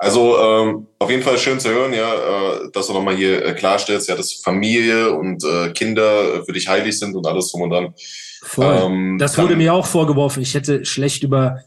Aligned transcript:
Also 0.00 0.38
ähm, 0.38 0.86
auf 1.00 1.10
jeden 1.10 1.24
Fall 1.24 1.38
schön 1.38 1.58
zu 1.58 1.70
hören, 1.70 1.92
ja, 1.92 2.14
äh, 2.14 2.70
dass 2.72 2.86
du 2.86 2.92
nochmal 2.92 3.16
hier 3.16 3.44
äh, 3.44 3.52
klarstellst, 3.52 4.08
ja, 4.08 4.14
dass 4.14 4.32
Familie 4.32 5.12
und 5.12 5.44
äh, 5.44 5.70
Kinder 5.72 6.44
für 6.44 6.52
dich 6.52 6.68
heilig 6.68 6.96
sind 6.96 7.16
und 7.16 7.26
alles 7.26 7.50
drum 7.50 7.62
und 7.62 7.70
dran. 7.70 7.94
Voll. 8.42 8.80
Ähm, 8.80 9.18
das 9.18 9.36
wurde 9.36 9.56
mir 9.56 9.74
auch 9.74 9.86
vorgeworfen. 9.86 10.40
Ich 10.40 10.54
hätte 10.54 10.84
schlecht 10.84 11.24
über 11.24 11.58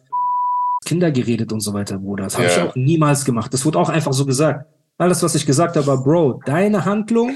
Kinder 0.85 1.11
geredet 1.11 1.51
und 1.51 1.59
so 1.59 1.73
weiter, 1.73 1.97
Bruder. 1.97 2.23
Das 2.23 2.35
habe 2.35 2.45
ja. 2.45 2.51
ich 2.51 2.59
auch 2.59 2.75
niemals 2.75 3.25
gemacht. 3.25 3.53
Das 3.53 3.65
wurde 3.65 3.77
auch 3.77 3.89
einfach 3.89 4.13
so 4.13 4.25
gesagt. 4.25 4.65
Alles, 4.97 5.21
was 5.23 5.35
ich 5.35 5.45
gesagt 5.45 5.75
habe, 5.75 5.87
war, 5.87 6.01
Bro, 6.01 6.41
deine 6.45 6.85
Handlung, 6.85 7.35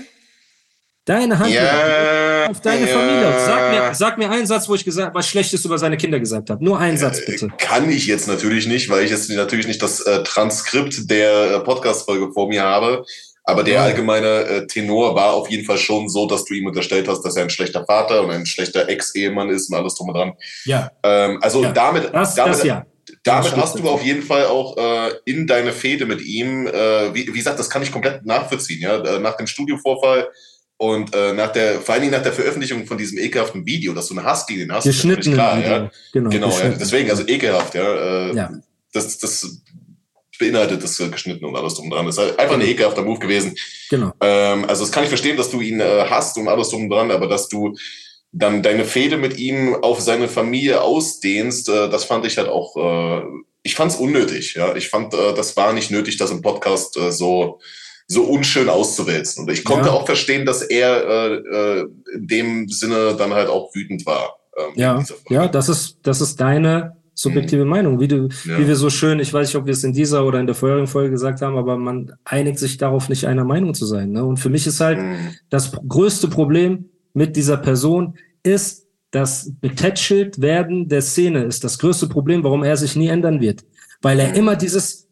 deine 1.06 1.38
Handlung 1.40 1.64
ja, 1.64 2.48
auf 2.50 2.62
deine 2.62 2.90
ja. 2.90 2.98
Familie. 2.98 3.34
Sag 3.46 3.72
mir, 3.72 3.96
sag 3.96 4.18
mir 4.18 4.30
einen 4.30 4.48
Satz, 4.48 4.68
wo 4.68 4.76
ich 4.76 4.84
gesagt, 4.84 5.16
was 5.16 5.28
Schlechtes 5.28 5.64
über 5.64 5.78
seine 5.78 5.98
Kinder 5.98 6.20
gesagt 6.20 6.50
habe. 6.50 6.64
Nur 6.64 6.80
einen 6.80 6.98
Satz, 6.98 7.26
bitte. 7.26 7.50
Kann 7.58 7.90
ich 7.90 8.08
jetzt 8.08 8.28
natürlich 8.28 8.68
nicht, 8.68 8.90
weil 8.90 9.04
ich 9.06 9.12
jetzt 9.12 9.30
natürlich 9.30 9.68
nicht 9.68 9.82
das 9.82 10.02
äh, 10.02 10.24
Transkript 10.24 11.10
der 11.10 11.52
äh, 11.52 11.60
Podcast-Folge 11.60 12.34
vor 12.34 12.48
mir 12.50 12.64
habe. 12.64 13.06
Aber 13.48 13.64
der 13.64 13.82
allgemeine 13.82 14.28
äh, 14.46 14.68
Tenor 14.68 15.14
war 15.16 15.34
auf 15.34 15.52
jeden 15.52 15.66
Fall 15.66 15.78
schon 15.78 16.10
so, 16.10 16.26
dass 16.26 16.46
du 16.46 16.56
ihm 16.56 16.66
unterstellt 16.66 17.08
hast, 17.08 17.22
dass 17.22 17.36
er 17.36 17.44
ein 17.44 17.52
schlechter 17.52 17.86
Vater 17.86 18.24
und 18.24 18.32
ein 18.32 18.48
schlechter 18.48 18.90
Ex-Ehemann 18.90 19.50
ist 19.50 19.70
und 19.70 19.78
alles 19.78 19.94
drum 19.94 20.08
und 20.10 20.16
dran. 20.16 20.34
Ja. 20.66 20.90
Ähm, 21.04 21.38
also 21.44 21.62
Ja. 21.62 21.72
damit, 21.72 22.12
Das, 22.12 22.34
damit, 22.34 22.56
das 22.56 22.64
ja. 22.64 22.86
damit 23.24 23.56
hast 23.56 23.78
du 23.78 23.88
auf 23.88 24.04
jeden 24.04 24.24
Fall 24.24 24.48
auch 24.48 24.76
äh, 24.78 25.12
in 25.26 25.46
deine 25.46 25.74
Fehde 25.74 26.08
mit 26.08 26.22
ihm, 26.22 26.66
äh, 26.66 27.14
wie, 27.14 27.28
wie 27.28 27.38
gesagt, 27.38 27.60
das 27.60 27.70
kann 27.70 27.84
ich 27.84 27.92
komplett 27.92 28.26
nachvollziehen, 28.26 28.82
ja, 28.82 28.98
äh, 28.98 29.20
nach 29.20 29.38
dem 29.38 29.46
Studiovorfall 29.46 30.28
und 30.78 31.16
äh, 31.16 31.34
nach 31.34 31.52
der, 31.52 31.80
vor 31.80 31.94
allen 31.94 32.02
Dingen 32.02 32.14
nach 32.14 32.24
der 32.24 32.34
Veröffentlichung 32.34 32.86
von 32.86 32.98
diesem 32.98 33.18
ekelhaften 33.18 33.66
Video, 33.66 33.94
dass 33.94 34.08
du 34.08 34.18
einen 34.18 34.26
Hass 34.26 34.46
gegen 34.46 34.62
den 34.62 34.74
hast, 34.74 34.84
Geschnitten. 34.84 35.34
klar, 35.34 35.58
Video. 35.58 35.70
ja. 35.70 35.92
Genau, 36.12 36.30
Genau, 36.30 36.50
ja, 36.50 36.70
deswegen, 36.70 37.10
also 37.10 37.26
ekelhaft, 37.28 37.76
ja. 37.76 38.30
Äh, 38.30 38.36
Ja. 38.36 38.52
Das, 38.92 39.18
das 39.18 39.62
beinhaltet 40.40 40.84
das 40.84 41.00
äh, 41.00 41.10
geschnitten 41.10 41.46
und 41.46 41.56
alles 41.56 41.76
drum 41.76 41.90
dran. 41.90 42.06
Das 42.06 42.16
ist 42.18 42.24
halt 42.24 42.40
einfach 42.40 42.56
ein 42.56 42.62
ekelhafter 42.62 43.04
Move 43.04 43.20
gewesen. 43.20 43.56
Genau. 43.90 44.14
Ähm, 44.22 44.66
also 44.66 44.84
das 44.84 44.92
kann 44.92 45.04
ich 45.04 45.10
verstehen, 45.10 45.38
dass 45.38 45.50
du 45.50 45.62
ihn 45.62 45.80
äh, 45.80 46.06
hast 46.10 46.38
und 46.38 46.48
alles 46.48 46.70
drum 46.70 46.90
dran, 46.90 47.12
aber 47.12 47.28
dass 47.28 47.48
du 47.48 47.76
dann 48.32 48.62
deine 48.62 48.84
Fehde 48.84 49.18
mit 49.18 49.38
ihm 49.38 49.76
auf 49.76 50.02
seine 50.02 50.28
Familie 50.28 50.82
ausdehnst, 50.82 51.70
äh, 51.70 51.90
das 51.90 52.04
fand 52.04 52.26
ich 52.26 52.38
halt 52.38 52.50
auch, 52.50 52.76
äh, 52.76 53.24
ich 53.64 53.76
fand 53.76 53.94
es 53.94 53.98
unnötig. 53.98 54.56
Ja, 54.56 54.76
ich 54.76 54.90
fand, 54.90 55.14
äh, 55.14 55.34
das 55.34 55.56
war 55.56 55.74
nicht 55.74 55.92
nötig, 55.92 56.18
das 56.18 56.32
im 56.32 56.42
Podcast 56.42 56.98
äh, 56.98 57.12
so 57.12 57.60
so 58.08 58.24
unschön 58.24 58.70
auszuwälzen. 58.70 59.46
Und 59.46 59.52
ich 59.52 59.64
konnte 59.64 59.88
Ja. 59.88 59.94
auch 59.94 60.06
verstehen, 60.06 60.46
dass 60.46 60.62
er 60.62 61.08
äh, 61.08 61.34
äh, 61.82 61.88
in 62.14 62.28
dem 62.28 62.70
Sinne 62.70 63.16
dann 63.18 63.34
halt 63.34 63.50
auch 63.50 63.74
wütend 63.74 64.06
war. 64.06 64.36
Ähm, 64.58 64.74
Ja, 64.76 65.04
ja, 65.30 65.48
das 65.48 65.70
ist, 65.70 65.98
das 66.04 66.22
ist 66.22 66.40
deine 66.40 66.98
subjektive 67.16 67.66
Meinung, 67.66 68.00
wie 68.00 68.08
du, 68.08 68.28
Ja. 68.46 68.60
wie 68.60 68.68
wir 68.68 68.76
so 68.76 68.90
schön, 68.90 69.20
ich 69.20 69.34
weiß 69.34 69.48
nicht, 69.48 69.56
ob 69.56 69.66
wir 69.66 69.74
es 69.74 69.84
in 69.84 69.94
dieser 69.94 70.26
oder 70.26 70.40
in 70.40 70.46
der 70.48 70.56
vorherigen 70.56 70.88
Folge 70.88 71.12
gesagt 71.12 71.42
haben, 71.42 71.58
aber 71.58 71.78
man 71.78 72.12
einigt 72.26 72.60
sich 72.60 72.78
darauf, 72.78 73.10
nicht 73.10 73.26
einer 73.26 73.46
Meinung 73.46 73.74
zu 73.74 73.86
sein. 73.86 74.12
Ne? 74.12 74.24
Und 74.24 74.38
für 74.38 74.50
mich 74.50 74.68
ist 74.68 74.82
halt 74.82 75.00
Mhm. 75.00 75.30
das 75.50 75.72
größte 75.88 76.28
Problem 76.28 76.90
mit 77.14 77.36
dieser 77.36 77.58
Person 77.58 78.16
ist 78.44 78.84
das 79.12 79.50
betätschelt 79.62 80.42
werden 80.42 80.90
der 80.90 81.02
Szene 81.02 81.44
ist 81.46 81.64
das 81.64 81.80
größte 81.80 82.08
Problem, 82.10 82.44
warum 82.44 82.64
er 82.64 82.76
sich 82.76 82.98
nie 82.98 83.08
ändern 83.08 83.40
wird. 83.40 83.64
Weil 84.02 84.20
er 84.20 84.28
Mhm. 84.30 84.36
immer 84.36 84.56
dieses, 84.58 85.05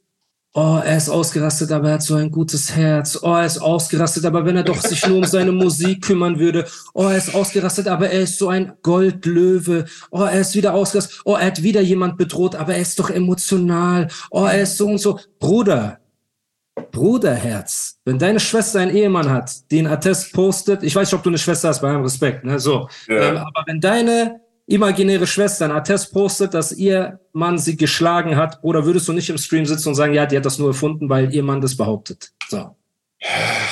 oh, 0.53 0.79
er 0.83 0.97
ist 0.97 1.09
ausgerastet, 1.09 1.71
aber 1.71 1.89
er 1.89 1.93
hat 1.95 2.03
so 2.03 2.15
ein 2.15 2.31
gutes 2.31 2.75
Herz. 2.75 3.19
Oh, 3.21 3.33
er 3.33 3.45
ist 3.45 3.59
ausgerastet, 3.59 4.25
aber 4.25 4.45
wenn 4.45 4.57
er 4.57 4.63
doch 4.63 4.79
sich 4.79 5.05
nur 5.07 5.17
um 5.17 5.23
seine 5.23 5.51
Musik 5.51 6.03
kümmern 6.03 6.39
würde. 6.39 6.65
Oh, 6.93 7.05
er 7.05 7.17
ist 7.17 7.33
ausgerastet, 7.33 7.87
aber 7.87 8.09
er 8.09 8.21
ist 8.21 8.37
so 8.37 8.49
ein 8.49 8.73
Goldlöwe. 8.83 9.85
Oh, 10.11 10.23
er 10.23 10.41
ist 10.41 10.55
wieder 10.55 10.73
ausgerastet. 10.73 11.21
Oh, 11.25 11.35
er 11.35 11.47
hat 11.47 11.63
wieder 11.63 11.81
jemand 11.81 12.17
bedroht, 12.17 12.55
aber 12.55 12.75
er 12.75 12.81
ist 12.81 12.99
doch 12.99 13.09
emotional. 13.09 14.07
Oh, 14.29 14.45
er 14.45 14.61
ist 14.61 14.77
so 14.77 14.87
und 14.87 14.99
so. 14.99 15.19
Bruder, 15.39 15.99
Bruderherz, 16.91 17.99
wenn 18.05 18.19
deine 18.19 18.39
Schwester 18.39 18.79
einen 18.79 18.95
Ehemann 18.95 19.29
hat, 19.29 19.71
den 19.71 19.87
Attest 19.87 20.33
postet, 20.33 20.83
ich 20.83 20.95
weiß 20.95 21.07
nicht, 21.07 21.17
ob 21.17 21.23
du 21.23 21.29
eine 21.29 21.37
Schwester 21.37 21.69
hast, 21.69 21.81
bei 21.81 21.89
allem 21.89 22.01
Respekt, 22.01 22.43
ne, 22.45 22.59
so. 22.59 22.87
Ja. 23.07 23.29
Ähm, 23.29 23.37
aber 23.37 23.63
wenn 23.65 23.79
deine 23.79 24.41
imaginäre 24.65 25.27
Schwester 25.27 25.65
einen 25.65 25.75
Attest 25.75 26.13
postet, 26.13 26.53
dass 26.53 26.71
ihr 26.71 27.19
Mann 27.33 27.57
sie 27.57 27.75
geschlagen 27.75 28.35
hat, 28.35 28.59
oder 28.61 28.85
würdest 28.85 29.07
du 29.07 29.13
nicht 29.13 29.29
im 29.29 29.37
Stream 29.37 29.65
sitzen 29.65 29.89
und 29.89 29.95
sagen, 29.95 30.13
ja, 30.13 30.25
die 30.25 30.37
hat 30.37 30.45
das 30.45 30.59
nur 30.59 30.69
erfunden, 30.69 31.09
weil 31.09 31.33
ihr 31.33 31.43
Mann 31.43 31.61
das 31.61 31.75
behauptet? 31.75 32.31
So. 32.47 32.75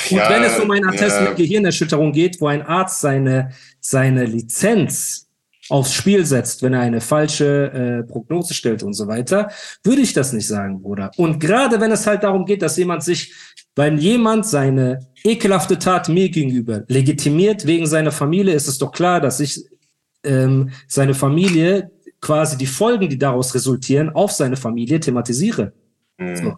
Und 0.09 0.17
Ja, 0.17 0.29
wenn 0.29 0.43
es 0.43 0.59
um 0.59 0.71
einen 0.71 0.87
Attest 0.87 1.17
ja. 1.17 1.29
mit 1.29 1.37
Gehirnerschütterung 1.37 2.11
geht, 2.11 2.39
wo 2.39 2.47
ein 2.47 2.61
Arzt 2.61 3.01
seine, 3.01 3.51
seine 3.79 4.25
Lizenz 4.25 5.27
aufs 5.69 5.93
Spiel 5.93 6.25
setzt, 6.25 6.63
wenn 6.63 6.73
er 6.73 6.81
eine 6.81 6.99
falsche 6.99 7.71
äh, 7.71 8.03
Prognose 8.03 8.53
stellt 8.53 8.83
und 8.83 8.93
so 8.93 9.07
weiter, 9.07 9.49
würde 9.83 10.01
ich 10.01 10.13
das 10.13 10.33
nicht 10.33 10.47
sagen, 10.47 10.81
Bruder. 10.81 11.11
Und 11.15 11.39
gerade 11.39 11.79
wenn 11.79 11.91
es 11.91 12.05
halt 12.05 12.23
darum 12.23 12.45
geht, 12.45 12.61
dass 12.61 12.77
jemand 12.77 13.03
sich, 13.03 13.33
wenn 13.75 13.97
jemand 13.97 14.45
seine 14.45 14.99
ekelhafte 15.23 15.79
Tat 15.79 16.09
mir 16.09 16.29
gegenüber 16.29 16.83
legitimiert 16.87 17.65
wegen 17.65 17.85
seiner 17.85 18.11
Familie, 18.11 18.53
ist 18.53 18.67
es 18.67 18.79
doch 18.79 18.91
klar, 18.91 19.21
dass 19.21 19.39
ich 19.39 19.63
ähm, 20.23 20.69
seine 20.87 21.13
Familie 21.13 21.91
quasi 22.21 22.57
die 22.57 22.67
Folgen, 22.67 23.09
die 23.09 23.17
daraus 23.17 23.53
resultieren, 23.55 24.09
auf 24.09 24.31
seine 24.31 24.55
Familie 24.55 24.99
thematisiere. 24.99 25.73
Mhm. 26.17 26.35
So. 26.35 26.57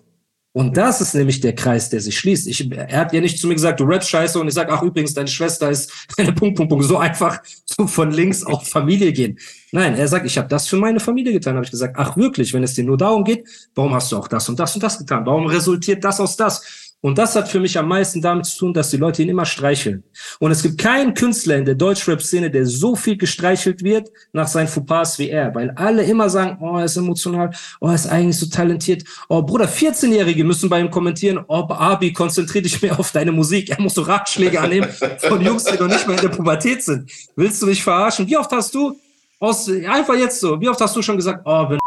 Und 0.56 0.78
das 0.78 1.02
ist 1.02 1.16
nämlich 1.16 1.40
der 1.40 1.56
Kreis, 1.56 1.90
der 1.90 2.00
sich 2.00 2.16
schließt. 2.20 2.48
Ich, 2.48 2.72
er 2.72 3.00
hat 3.00 3.12
ja 3.12 3.22
nicht 3.22 3.40
zu 3.40 3.48
mir 3.48 3.56
gesagt, 3.56 3.80
du 3.80 3.86
rappst 3.86 4.10
scheiße 4.10 4.40
und 4.40 4.48
ich 4.48 4.54
sag, 4.54 4.72
ach 4.72 4.84
übrigens, 4.84 5.16
deine 5.16 5.28
Schwester 5.28 5.72
ist 5.72 5.92
eine 6.18 6.32
Punkt, 6.32 6.58
Punkt, 6.58 6.70
Punkt. 6.70 6.86
So 6.86 6.98
einfach 6.98 7.42
so 7.66 7.88
von 7.88 8.12
links 8.12 8.44
auf 8.44 8.68
Familie 8.68 9.12
gehen. 9.14 9.40
Nein, 9.72 9.96
er 9.96 10.08
sagt, 10.08 10.28
ich 10.28 10.38
habe 10.38 10.48
das 10.48 10.68
für 10.68 10.78
meine 10.78 11.00
Familie 11.00 11.34
getan. 11.34 11.56
Habe 11.56 11.66
ich 11.66 11.72
gesagt, 11.72 11.96
ach 11.98 12.16
wirklich, 12.18 12.54
wenn 12.54 12.62
es 12.62 12.76
dir 12.76 12.84
nur 12.84 12.98
darum 12.98 13.24
geht, 13.24 13.48
warum 13.74 13.96
hast 13.96 14.12
du 14.12 14.18
auch 14.18 14.28
das 14.28 14.48
und 14.48 14.60
das 14.60 14.76
und 14.76 14.84
das 14.84 15.00
getan? 15.00 15.26
Warum 15.26 15.48
resultiert 15.48 16.04
das 16.04 16.20
aus 16.20 16.38
das? 16.38 16.83
Und 17.04 17.18
das 17.18 17.36
hat 17.36 17.50
für 17.50 17.60
mich 17.60 17.78
am 17.78 17.90
meisten 17.90 18.22
damit 18.22 18.46
zu 18.46 18.58
tun, 18.60 18.74
dass 18.74 18.90
die 18.90 18.96
Leute 18.96 19.24
ihn 19.24 19.28
immer 19.28 19.46
streicheln. 19.46 20.04
Und 20.40 20.52
es 20.52 20.64
gibt 20.64 20.78
keinen 20.78 21.14
Künstler 21.14 21.58
in 21.58 21.66
der 21.66 21.76
Deutschrap-Szene, 21.76 22.50
der 22.50 22.66
so 22.66 22.96
viel 22.96 23.18
gestreichelt 23.18 23.84
wird 23.84 24.10
nach 24.32 24.48
seinen 24.48 24.70
Fauxpas 24.70 25.20
wie 25.20 25.30
er. 25.30 25.54
Weil 25.54 25.72
alle 25.72 26.04
immer 26.04 26.30
sagen, 26.30 26.58
oh, 26.62 26.78
er 26.78 26.86
ist 26.86 26.96
emotional, 26.96 27.52
oh, 27.82 27.90
er 27.90 27.96
ist 27.96 28.08
eigentlich 28.08 28.40
so 28.40 28.46
talentiert. 28.46 29.04
Oh, 29.28 29.42
Bruder, 29.42 29.68
14-Jährige 29.68 30.46
müssen 30.46 30.70
bei 30.70 30.80
ihm 30.80 30.90
kommentieren, 30.90 31.44
oh, 31.50 31.66
Abi, 31.68 32.14
konzentrier 32.14 32.62
dich 32.62 32.82
mehr 32.82 32.98
auf 32.98 33.12
deine 33.12 33.34
Musik. 33.34 33.70
Er 33.70 33.82
muss 33.82 33.96
so 33.96 34.04
Ratschläge 34.04 34.62
annehmen 34.62 34.88
von 35.28 35.42
Jungs, 35.42 35.66
die 35.66 35.78
noch 35.78 35.90
nicht 35.90 36.08
mal 36.08 36.16
in 36.16 36.22
der 36.22 36.30
Pubertät 36.30 36.84
sind. 36.84 37.12
Willst 37.36 37.62
du 37.62 37.66
mich 37.66 37.84
verarschen? 37.84 38.26
Wie 38.28 38.38
oft 38.38 38.52
hast 38.54 38.74
du 38.74 38.96
aus, 39.42 39.70
einfach 39.70 40.16
jetzt 40.16 40.40
so, 40.40 40.62
wie 40.62 40.70
oft 40.70 40.80
hast 40.80 40.96
du 40.96 41.02
schon 41.02 41.18
gesagt, 41.18 41.42
oh, 41.44 41.70
wenn 41.70 41.80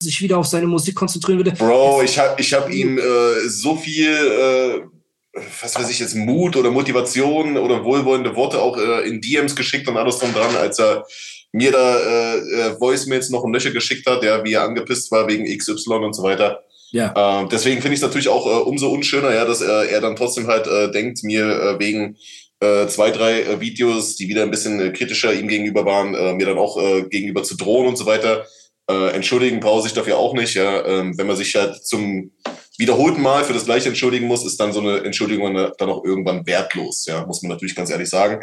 sich 0.00 0.20
wieder 0.22 0.38
auf 0.38 0.46
seine 0.46 0.66
Musik 0.66 0.94
konzentrieren 0.94 1.38
würde, 1.38 1.52
Bro, 1.52 2.02
ich 2.02 2.18
habe 2.18 2.40
ich 2.40 2.52
hab 2.54 2.70
ihm 2.70 2.98
äh, 2.98 3.48
so 3.48 3.76
viel, 3.76 4.08
äh, 4.08 5.40
was 5.60 5.74
weiß 5.74 5.90
ich 5.90 5.98
jetzt, 5.98 6.14
Mut 6.14 6.56
oder 6.56 6.70
Motivation 6.70 7.56
oder 7.56 7.84
wohlwollende 7.84 8.34
Worte 8.36 8.60
auch 8.60 8.76
äh, 8.78 9.08
in 9.08 9.20
DMs 9.20 9.56
geschickt 9.56 9.88
und 9.88 9.96
alles 9.96 10.18
drum 10.18 10.32
dran, 10.32 10.54
als 10.56 10.78
er 10.78 11.04
mir 11.52 11.72
da 11.72 11.98
äh, 11.98 12.36
äh, 12.36 12.80
Voicemails 12.80 13.30
noch 13.30 13.42
und 13.42 13.52
Löcher 13.52 13.70
geschickt 13.70 14.06
hat, 14.06 14.22
ja, 14.22 14.44
wie 14.44 14.52
er 14.52 14.62
angepisst 14.62 15.10
war 15.10 15.26
wegen 15.28 15.44
XY 15.44 15.94
und 15.94 16.14
so 16.14 16.22
weiter. 16.22 16.62
ja. 16.92 17.12
Ähm, 17.16 17.48
deswegen 17.48 17.80
finde 17.80 17.94
ich 17.94 18.00
es 18.00 18.06
natürlich 18.06 18.28
auch 18.28 18.46
äh, 18.46 18.62
umso 18.62 18.90
unschöner, 18.90 19.34
ja, 19.34 19.44
dass 19.44 19.62
er, 19.62 19.88
er 19.88 20.00
dann 20.00 20.16
trotzdem 20.16 20.46
halt 20.46 20.66
äh, 20.66 20.90
denkt, 20.90 21.24
mir 21.24 21.46
äh, 21.46 21.78
wegen 21.78 22.16
äh, 22.60 22.86
zwei, 22.86 23.10
drei 23.10 23.42
äh, 23.42 23.60
Videos, 23.60 24.16
die 24.16 24.28
wieder 24.28 24.42
ein 24.42 24.50
bisschen 24.50 24.80
äh, 24.80 24.90
kritischer 24.90 25.32
ihm 25.32 25.48
gegenüber 25.48 25.84
waren, 25.84 26.14
äh, 26.14 26.34
mir 26.34 26.46
dann 26.46 26.58
auch 26.58 26.76
äh, 26.76 27.02
gegenüber 27.02 27.42
zu 27.42 27.56
drohen 27.56 27.86
und 27.86 27.96
so 27.96 28.06
weiter. 28.06 28.46
Äh, 28.90 29.10
entschuldigen 29.10 29.60
brauche 29.60 29.86
ich 29.86 29.92
dafür 29.92 30.16
auch 30.16 30.34
nicht. 30.34 30.54
Ja? 30.54 30.84
Ähm, 30.86 31.16
wenn 31.18 31.26
man 31.26 31.36
sich 31.36 31.54
halt 31.54 31.84
zum 31.86 32.32
wiederholten 32.78 33.20
Mal 33.20 33.44
für 33.44 33.52
das 33.52 33.64
gleiche 33.66 33.88
entschuldigen 33.88 34.26
muss, 34.26 34.46
ist 34.46 34.58
dann 34.58 34.72
so 34.72 34.80
eine 34.80 35.04
Entschuldigung 35.04 35.54
dann 35.54 35.88
auch 35.90 36.04
irgendwann 36.04 36.46
wertlos. 36.46 37.06
Ja, 37.06 37.26
muss 37.26 37.42
man 37.42 37.50
natürlich 37.50 37.74
ganz 37.74 37.90
ehrlich 37.90 38.08
sagen. 38.08 38.40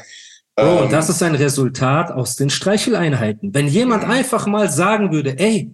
Ähm, 0.58 0.78
und 0.78 0.92
das 0.92 1.10
ist 1.10 1.24
ein 1.24 1.36
Resultat 1.36 2.12
aus 2.12 2.36
den 2.36 2.50
Streicheleinheiten. 2.50 3.54
Wenn 3.54 3.68
jemand 3.68 4.04
einfach 4.04 4.46
mal 4.46 4.70
sagen 4.70 5.12
würde, 5.12 5.38
ey, 5.40 5.74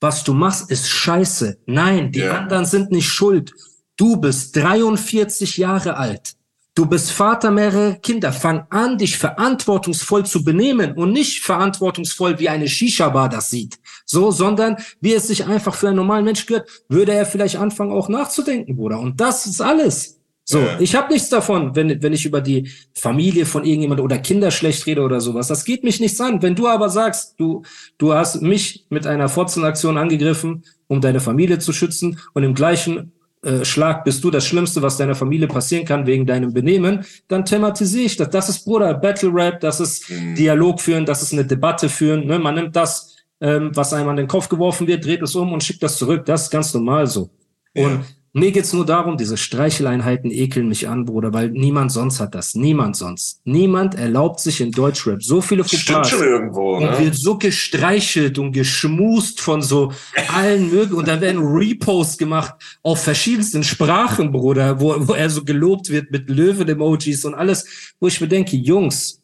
was 0.00 0.24
du 0.24 0.34
machst, 0.34 0.70
ist 0.70 0.88
scheiße. 0.88 1.58
Nein, 1.66 2.12
die 2.12 2.20
Ja. 2.20 2.38
anderen 2.38 2.64
sind 2.64 2.90
nicht 2.90 3.08
schuld. 3.08 3.52
Du 3.96 4.16
bist 4.16 4.56
43 4.56 5.56
Jahre 5.58 5.96
alt. 5.96 6.34
Du 6.74 6.86
bist 6.86 7.10
Vater 7.12 7.50
mehrerer 7.50 7.94
Kinder. 7.96 8.32
Fang 8.32 8.66
an, 8.70 8.96
dich 8.96 9.18
verantwortungsvoll 9.18 10.24
zu 10.24 10.42
benehmen 10.42 10.92
und 10.92 11.12
nicht 11.12 11.42
verantwortungsvoll, 11.42 12.38
wie 12.38 12.48
eine 12.48 12.66
Shisha-Bar 12.68 13.28
das 13.28 13.50
sieht. 13.50 13.78
So, 14.12 14.30
sondern 14.30 14.76
wie 15.00 15.14
es 15.14 15.26
sich 15.26 15.46
einfach 15.46 15.74
für 15.74 15.88
einen 15.88 15.96
normalen 15.96 16.24
Mensch 16.24 16.46
gehört, 16.46 16.68
würde 16.88 17.12
er 17.12 17.26
vielleicht 17.26 17.56
anfangen 17.56 17.92
auch 17.92 18.08
nachzudenken, 18.08 18.76
Bruder. 18.76 19.00
Und 19.00 19.20
das 19.20 19.46
ist 19.46 19.60
alles. 19.60 20.20
So, 20.44 20.58
ja. 20.58 20.78
ich 20.80 20.94
habe 20.94 21.12
nichts 21.12 21.28
davon, 21.28 21.74
wenn, 21.76 22.02
wenn 22.02 22.12
ich 22.12 22.26
über 22.26 22.40
die 22.40 22.68
Familie 22.94 23.46
von 23.46 23.64
irgendjemand 23.64 24.00
oder 24.00 24.18
Kinder 24.18 24.50
schlecht 24.50 24.86
rede 24.86 25.02
oder 25.02 25.20
sowas. 25.20 25.48
Das 25.48 25.64
geht 25.64 25.82
mich 25.82 26.00
nichts 26.00 26.20
an. 26.20 26.42
Wenn 26.42 26.54
du 26.54 26.68
aber 26.68 26.88
sagst, 26.88 27.34
du, 27.38 27.62
du 27.96 28.12
hast 28.12 28.42
mich 28.42 28.84
mit 28.90 29.06
einer 29.06 29.28
Fotzenaktion 29.28 29.96
angegriffen, 29.96 30.64
um 30.88 31.00
deine 31.00 31.20
Familie 31.20 31.58
zu 31.58 31.72
schützen 31.72 32.18
und 32.34 32.42
im 32.42 32.54
gleichen 32.54 33.12
äh, 33.42 33.64
Schlag 33.64 34.04
bist 34.04 34.22
du 34.24 34.30
das 34.30 34.46
Schlimmste, 34.46 34.82
was 34.82 34.96
deiner 34.96 35.14
Familie 35.14 35.48
passieren 35.48 35.84
kann 35.84 36.06
wegen 36.06 36.26
deinem 36.26 36.52
Benehmen, 36.52 37.04
dann 37.28 37.44
thematisiere 37.44 38.04
ich 38.04 38.16
das. 38.16 38.30
Das 38.30 38.48
ist 38.48 38.64
Bruder, 38.64 38.94
Battle 38.94 39.30
Rap, 39.32 39.60
das 39.60 39.80
ist 39.80 40.10
mhm. 40.10 40.34
Dialog 40.34 40.80
führen, 40.80 41.06
das 41.06 41.22
ist 41.22 41.32
eine 41.32 41.44
Debatte 41.44 41.88
führen. 41.88 42.26
Ne? 42.26 42.38
Man 42.38 42.54
nimmt 42.54 42.76
das, 42.76 43.11
ähm, 43.42 43.72
was 43.74 43.92
einem 43.92 44.08
an 44.08 44.16
den 44.16 44.28
Kopf 44.28 44.48
geworfen 44.48 44.86
wird, 44.86 45.04
dreht 45.04 45.20
es 45.20 45.34
um 45.34 45.52
und 45.52 45.62
schickt 45.62 45.82
das 45.82 45.98
zurück. 45.98 46.24
Das 46.24 46.44
ist 46.44 46.50
ganz 46.50 46.72
normal 46.72 47.06
so. 47.06 47.28
Ja. 47.74 47.86
Und 47.86 48.04
mir 48.34 48.50
geht's 48.50 48.72
nur 48.72 48.86
darum, 48.86 49.18
diese 49.18 49.36
Streicheleinheiten 49.36 50.30
ekeln 50.30 50.66
mich 50.66 50.88
an, 50.88 51.04
Bruder, 51.04 51.34
weil 51.34 51.50
niemand 51.50 51.92
sonst 51.92 52.18
hat 52.18 52.34
das. 52.34 52.54
Niemand 52.54 52.96
sonst. 52.96 53.42
Niemand 53.44 53.94
erlaubt 53.94 54.40
sich 54.40 54.62
in 54.62 54.70
Deutschrap 54.70 55.22
so 55.22 55.42
viele 55.42 55.64
Fauxpas. 55.64 56.08
schon 56.08 56.22
irgendwo, 56.22 56.80
ne? 56.80 56.88
Und 56.88 56.98
wird 56.98 57.14
so 57.14 57.36
gestreichelt 57.36 58.38
und 58.38 58.52
geschmust 58.52 59.42
von 59.42 59.60
so 59.60 59.92
allen 60.28 60.70
möglichen. 60.70 60.94
Und 60.94 61.08
dann 61.08 61.20
werden 61.20 61.42
Reposts 61.42 62.16
gemacht 62.16 62.54
auf 62.82 63.02
verschiedensten 63.02 63.64
Sprachen, 63.64 64.32
Bruder, 64.32 64.80
wo, 64.80 64.94
wo 65.08 65.12
er 65.12 65.28
so 65.28 65.44
gelobt 65.44 65.90
wird 65.90 66.10
mit 66.10 66.30
Löwen-Emojis 66.30 67.26
und 67.26 67.34
alles, 67.34 67.94
wo 68.00 68.06
ich 68.06 68.18
mir 68.18 68.28
denke, 68.28 68.56
Jungs, 68.56 69.21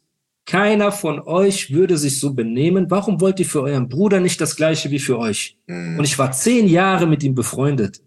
keiner 0.49 0.91
von 0.91 1.19
euch 1.19 1.71
würde 1.71 1.95
sich 1.95 2.19
so 2.19 2.33
benehmen. 2.33 2.89
Warum 2.89 3.21
wollt 3.21 3.39
ihr 3.39 3.45
für 3.45 3.61
euren 3.61 3.87
Bruder 3.87 4.19
nicht 4.19 4.41
das 4.41 4.55
Gleiche 4.55 4.89
wie 4.89 4.97
für 4.97 5.19
euch? 5.19 5.55
Mhm. 5.67 5.99
Und 5.99 6.05
ich 6.05 6.17
war 6.17 6.31
zehn 6.31 6.67
Jahre 6.67 7.05
mit 7.05 7.21
ihm 7.21 7.35
befreundet. 7.35 8.01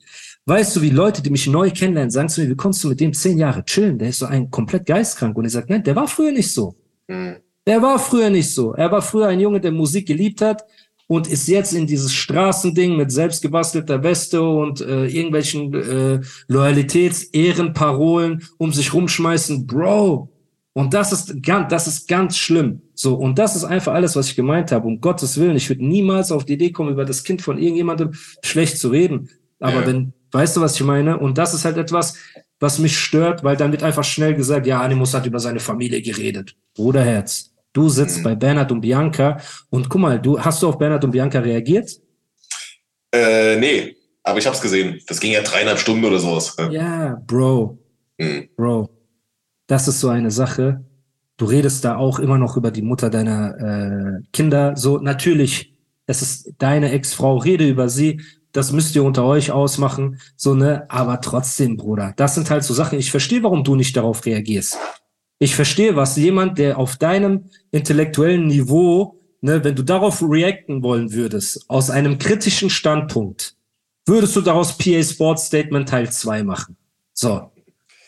Weißt 0.47 0.75
du, 0.75 0.83
wie 0.83 0.91
Leute, 0.91 1.23
die 1.23 1.31
mich 1.31 1.47
neu 1.47 1.71
kennenlernen, 1.71 2.11
sagen 2.11 2.29
zu 2.29 2.41
mir, 2.41 2.51
wie 2.51 2.57
konntest 2.57 2.83
du 2.83 2.89
mit 2.89 2.99
dem 2.99 3.13
zehn 3.13 3.39
Jahre 3.39 3.65
chillen? 3.65 3.97
Der 3.97 4.09
ist 4.09 4.19
so 4.19 4.27
ein 4.27 4.51
komplett 4.51 4.87
geistkrank. 4.87 5.37
Und 5.37 5.45
ich 5.45 5.53
sage, 5.53 5.67
nein, 5.69 5.85
der 5.85 5.95
war 5.95 6.09
früher 6.09 6.33
nicht 6.33 6.53
so. 6.53 6.75
Mhm. 7.07 7.37
Der 7.65 7.81
war 7.81 8.01
früher 8.01 8.29
nicht 8.29 8.53
so. 8.53 8.73
Er 8.73 8.91
war 8.91 9.03
früher 9.03 9.29
ein 9.29 9.39
Junge, 9.39 9.61
der 9.61 9.71
Musik 9.71 10.09
geliebt 10.09 10.41
hat 10.41 10.65
und 11.07 11.29
ist 11.29 11.47
jetzt 11.47 11.73
in 11.75 11.87
dieses 11.87 12.13
Straßending 12.13 12.97
mit 12.97 13.13
selbstgebastelter 13.13 14.03
Weste 14.03 14.43
und 14.43 14.81
äh, 14.81 15.07
irgendwelchen 15.07 15.75
äh, 15.75 16.21
Loyalitäts-Ehrenparolen 16.49 18.43
um 18.59 18.73
sich 18.73 18.93
rumschmeißen. 18.93 19.65
Bro, 19.65 20.32
und 20.75 20.95
das 20.95 21.13
ist 21.13 21.43
ganz, 21.43 21.71
das 21.71 21.87
ist 21.87 22.09
ganz 22.09 22.37
schlimm. 22.37 22.83
So, 22.95 23.15
und 23.15 23.39
das 23.39 23.57
ist 23.57 23.65
einfach 23.65 23.95
alles, 23.95 24.17
was 24.17 24.29
ich 24.29 24.37
gemeint 24.37 24.73
habe. 24.73 24.87
Um 24.87 25.01
Gottes 25.01 25.39
Willen, 25.39 25.57
ich 25.57 25.69
würde 25.69 25.85
niemals 25.85 26.33
auf 26.33 26.45
die 26.45 26.55
Idee 26.55 26.73
kommen, 26.73 26.93
über 26.93 27.05
das 27.05 27.25
Kind 27.25 27.43
von 27.43 27.59
irgendjemandem 27.59 28.13
schlecht 28.43 28.79
zu 28.79 28.89
reden. 28.89 29.29
Aber 29.61 29.81
ja. 29.81 29.87
wenn 29.87 30.13
Weißt 30.33 30.57
du, 30.57 30.63
was 30.63 30.75
ich 30.75 30.83
meine? 30.83 31.19
Und 31.19 31.37
das 31.37 31.53
ist 31.53 31.67
halt 31.67 31.77
etwas, 31.77 32.17
was 32.59 32.79
mich 32.79 32.99
stört, 32.99 33.45
weil 33.45 33.57
dann 33.57 33.71
wird 33.71 33.83
einfach 33.83 34.03
schnell 34.03 34.35
gesagt, 34.35 34.67
ja, 34.67 34.81
Animus 34.81 35.13
hat 35.13 35.27
über 35.27 35.39
seine 35.39 35.61
Familie 35.61 36.01
geredet. 36.01 36.57
Bruderherz, 36.75 37.53
du 37.75 37.91
sitzt 37.91 38.19
mhm. 38.19 38.23
bei 38.23 38.35
Bernhard 38.35 38.73
und 38.73 38.81
Bianca 38.81 39.39
und 39.69 39.91
guck 39.91 40.01
mal, 40.01 40.19
du 40.19 40.41
hast 40.41 40.63
du 40.63 40.69
auf 40.69 40.79
Bernhard 40.79 41.05
und 41.05 41.11
Bianca 41.11 41.39
reagiert? 41.39 42.01
Äh, 43.15 43.57
nee, 43.57 43.95
aber 44.23 44.39
ich 44.39 44.47
hab's 44.47 44.63
gesehen. 44.63 44.99
Das 45.07 45.21
ging 45.21 45.33
ja 45.33 45.43
dreieinhalb 45.43 45.79
Stunden 45.79 46.05
oder 46.05 46.19
sowas. 46.19 46.57
Ja, 46.71 47.23
Bro. 47.27 47.79
Mhm. 48.17 48.49
Bro. 48.57 48.89
Das 49.67 49.89
ist 49.89 50.01
so 50.01 50.09
eine 50.09 50.31
Sache. 50.31 50.85
Du 51.37 51.47
redest 51.47 51.85
da 51.85 51.97
auch 51.97 52.19
immer 52.19 52.39
noch 52.39 52.57
über 52.57 52.71
die 52.71 52.83
Mutter 52.83 53.11
deiner 53.11 53.59
äh, 53.59 54.23
Kinder. 54.33 54.77
So, 54.77 54.99
natürlich, 54.99 55.75
es 56.07 56.23
ist 56.23 56.53
deine 56.59 56.93
Ex-Frau, 56.93 57.39
rede 57.39 57.69
über 57.69 57.89
sie, 57.89 58.21
das 58.53 58.71
müsst 58.71 58.95
ihr 58.95 59.03
unter 59.03 59.25
euch 59.25 59.51
ausmachen, 59.51 60.21
so, 60.37 60.55
ne, 60.55 60.85
aber 60.89 61.21
trotzdem, 61.21 61.77
Bruder, 61.77 62.13
das 62.17 62.35
sind 62.35 62.51
halt 62.51 62.65
so 62.65 62.75
Sachen, 62.75 62.99
ich 62.99 63.11
verstehe, 63.11 63.43
warum 63.43 63.65
du 63.65 63.75
nicht 63.77 63.97
darauf 63.97 64.25
reagierst. 64.27 64.77
Ich 65.39 65.57
verstehe, 65.57 65.97
was 65.97 66.17
jemand, 66.17 66.59
der 66.59 66.79
auf 66.79 66.97
deinem 66.97 67.47
intellektuellen 67.71 68.47
Niveau, 68.47 69.19
ne, 69.41 69.65
wenn 69.65 69.75
du 69.75 69.83
darauf 69.83 70.23
reacten 70.23 70.83
wollen 70.83 71.13
würdest, 71.13 71.69
aus 71.69 71.91
einem 71.91 72.19
kritischen 72.19 72.71
Standpunkt, 72.71 73.57
würdest 74.07 74.37
du 74.37 74.43
daraus 74.43 74.77
PA 74.77 75.03
Sports 75.03 75.47
Statement 75.47 75.89
Teil 75.89 76.11
2 76.11 76.45
machen. 76.45 76.77
So. 77.15 77.52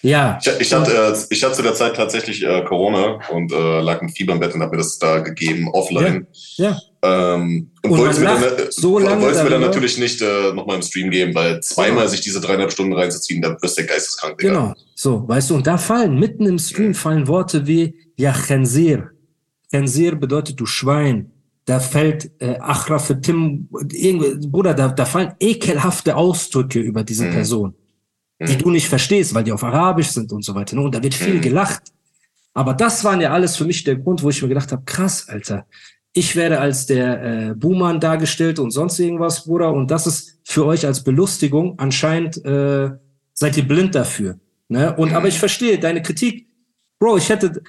Ja. 0.04 0.38
Ich, 0.40 0.50
ich 0.60 0.72
hatte, 0.74 0.92
äh, 0.92 1.16
ich 1.30 1.42
hatte 1.42 1.54
zu 1.54 1.62
der 1.62 1.74
Zeit 1.74 1.96
tatsächlich 1.96 2.44
äh, 2.44 2.62
Corona 2.64 3.20
und 3.30 3.50
äh, 3.52 3.80
lag 3.80 4.02
im 4.02 4.10
Fieber 4.10 4.34
im 4.34 4.40
Bett 4.40 4.54
und 4.54 4.60
habe 4.60 4.72
mir 4.72 4.82
das 4.82 4.98
da 4.98 5.20
gegeben, 5.20 5.68
offline. 5.72 6.26
Ja. 6.56 6.70
ja. 7.02 7.34
Ähm, 7.34 7.70
und, 7.82 7.90
und 7.90 7.98
wollte 7.98 8.10
es 8.12 8.18
mir, 8.18 8.26
dann, 8.26 8.70
so 8.70 8.98
mir 8.98 9.50
dann 9.50 9.60
natürlich 9.62 9.96
nicht 9.96 10.20
äh, 10.20 10.52
nochmal 10.52 10.76
im 10.76 10.82
Stream 10.82 11.10
geben, 11.10 11.34
weil 11.34 11.60
zweimal 11.60 12.00
genau. 12.00 12.08
sich 12.08 12.20
diese 12.20 12.40
dreieinhalb 12.42 12.70
Stunden 12.70 12.92
reinzuziehen, 12.92 13.40
da 13.40 13.56
wirst 13.60 13.78
du 13.78 13.84
geisteskrank. 13.84 14.38
Digga. 14.38 14.52
Genau, 14.52 14.74
so, 14.94 15.26
weißt 15.26 15.50
du, 15.50 15.54
und 15.54 15.66
da 15.66 15.78
fallen, 15.78 16.18
mitten 16.18 16.44
im 16.44 16.58
Stream 16.58 16.94
fallen 16.94 17.26
Worte 17.26 17.66
wie, 17.66 17.94
ja, 18.16 18.32
Khensir. 18.32 19.10
Khensir 19.70 20.16
bedeutet 20.16 20.60
du 20.60 20.66
Schwein. 20.66 21.30
Da 21.64 21.80
fällt 21.80 22.30
äh, 22.40 22.58
Achra 22.58 22.98
für 22.98 23.18
Tim, 23.22 23.68
irgendwie, 23.90 24.46
Bruder, 24.48 24.74
da, 24.74 24.88
da 24.88 25.06
fallen 25.06 25.32
ekelhafte 25.40 26.14
Ausdrücke 26.14 26.78
über 26.78 27.04
diese 27.04 27.24
mhm. 27.24 27.32
Person, 27.32 27.74
die 28.40 28.54
mhm. 28.54 28.58
du 28.58 28.70
nicht 28.70 28.88
verstehst, 28.88 29.34
weil 29.34 29.44
die 29.44 29.52
auf 29.52 29.64
Arabisch 29.64 30.08
sind 30.08 30.32
und 30.32 30.44
so 30.44 30.54
weiter. 30.54 30.76
Ne? 30.76 30.82
Und 30.82 30.94
da 30.94 31.02
wird 31.02 31.14
viel 31.14 31.34
mhm. 31.34 31.40
gelacht. 31.40 31.82
Aber 32.52 32.74
das 32.74 33.02
waren 33.04 33.20
ja 33.20 33.32
alles 33.32 33.56
für 33.56 33.64
mich 33.64 33.84
der 33.84 33.96
Grund, 33.96 34.22
wo 34.22 34.30
ich 34.30 34.40
mir 34.42 34.48
gedacht 34.48 34.70
habe, 34.72 34.82
krass, 34.84 35.28
Alter, 35.28 35.66
ich 36.12 36.36
werde 36.36 36.60
als 36.60 36.86
der 36.86 37.22
äh, 37.22 37.54
Buhmann 37.54 37.98
dargestellt 37.98 38.60
und 38.60 38.70
sonst 38.70 38.98
irgendwas, 39.00 39.44
Bruder. 39.44 39.72
Und 39.72 39.90
das 39.90 40.06
ist 40.06 40.38
für 40.44 40.64
euch 40.64 40.86
als 40.86 41.02
Belustigung. 41.02 41.74
Anscheinend 41.78 42.44
äh, 42.44 42.90
seid 43.32 43.56
ihr 43.56 43.66
blind 43.66 43.94
dafür. 43.96 44.38
Ne? 44.68 44.94
Und 44.96 45.12
aber 45.12 45.26
ich 45.26 45.38
verstehe 45.38 45.78
deine 45.78 46.02
Kritik. 46.02 46.46
Bro, 47.00 47.16
ich 47.16 47.28
hätte, 47.28 47.60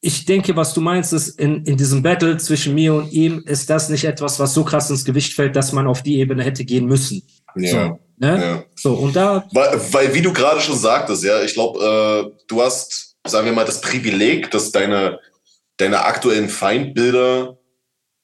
ich 0.00 0.24
denke, 0.24 0.56
was 0.56 0.72
du 0.72 0.80
meinst, 0.80 1.12
ist 1.12 1.38
in, 1.38 1.64
in 1.64 1.76
diesem 1.76 2.02
Battle 2.02 2.38
zwischen 2.38 2.74
mir 2.74 2.94
und 2.94 3.12
ihm, 3.12 3.42
ist 3.44 3.68
das 3.68 3.90
nicht 3.90 4.04
etwas, 4.04 4.40
was 4.40 4.54
so 4.54 4.64
krass 4.64 4.88
ins 4.88 5.04
Gewicht 5.04 5.34
fällt, 5.34 5.54
dass 5.54 5.72
man 5.72 5.86
auf 5.86 6.02
die 6.02 6.18
Ebene 6.18 6.42
hätte 6.42 6.64
gehen 6.64 6.86
müssen. 6.86 7.22
Ja. 7.54 7.88
So, 7.88 7.98
ne? 8.20 8.42
ja. 8.42 8.64
so 8.76 8.94
und 8.94 9.16
da. 9.16 9.48
Weil, 9.52 9.80
weil, 9.92 10.14
wie 10.14 10.22
du 10.22 10.32
gerade 10.32 10.60
schon 10.60 10.76
sagtest, 10.76 11.24
ja, 11.24 11.42
ich 11.42 11.54
glaube, 11.54 12.32
äh, 12.32 12.44
du 12.46 12.62
hast, 12.62 13.16
sagen 13.26 13.46
wir 13.46 13.52
mal, 13.52 13.64
das 13.64 13.80
Privileg, 13.80 14.50
dass 14.50 14.70
deine, 14.70 15.18
deine 15.78 16.04
aktuellen 16.04 16.48
Feindbilder 16.48 17.56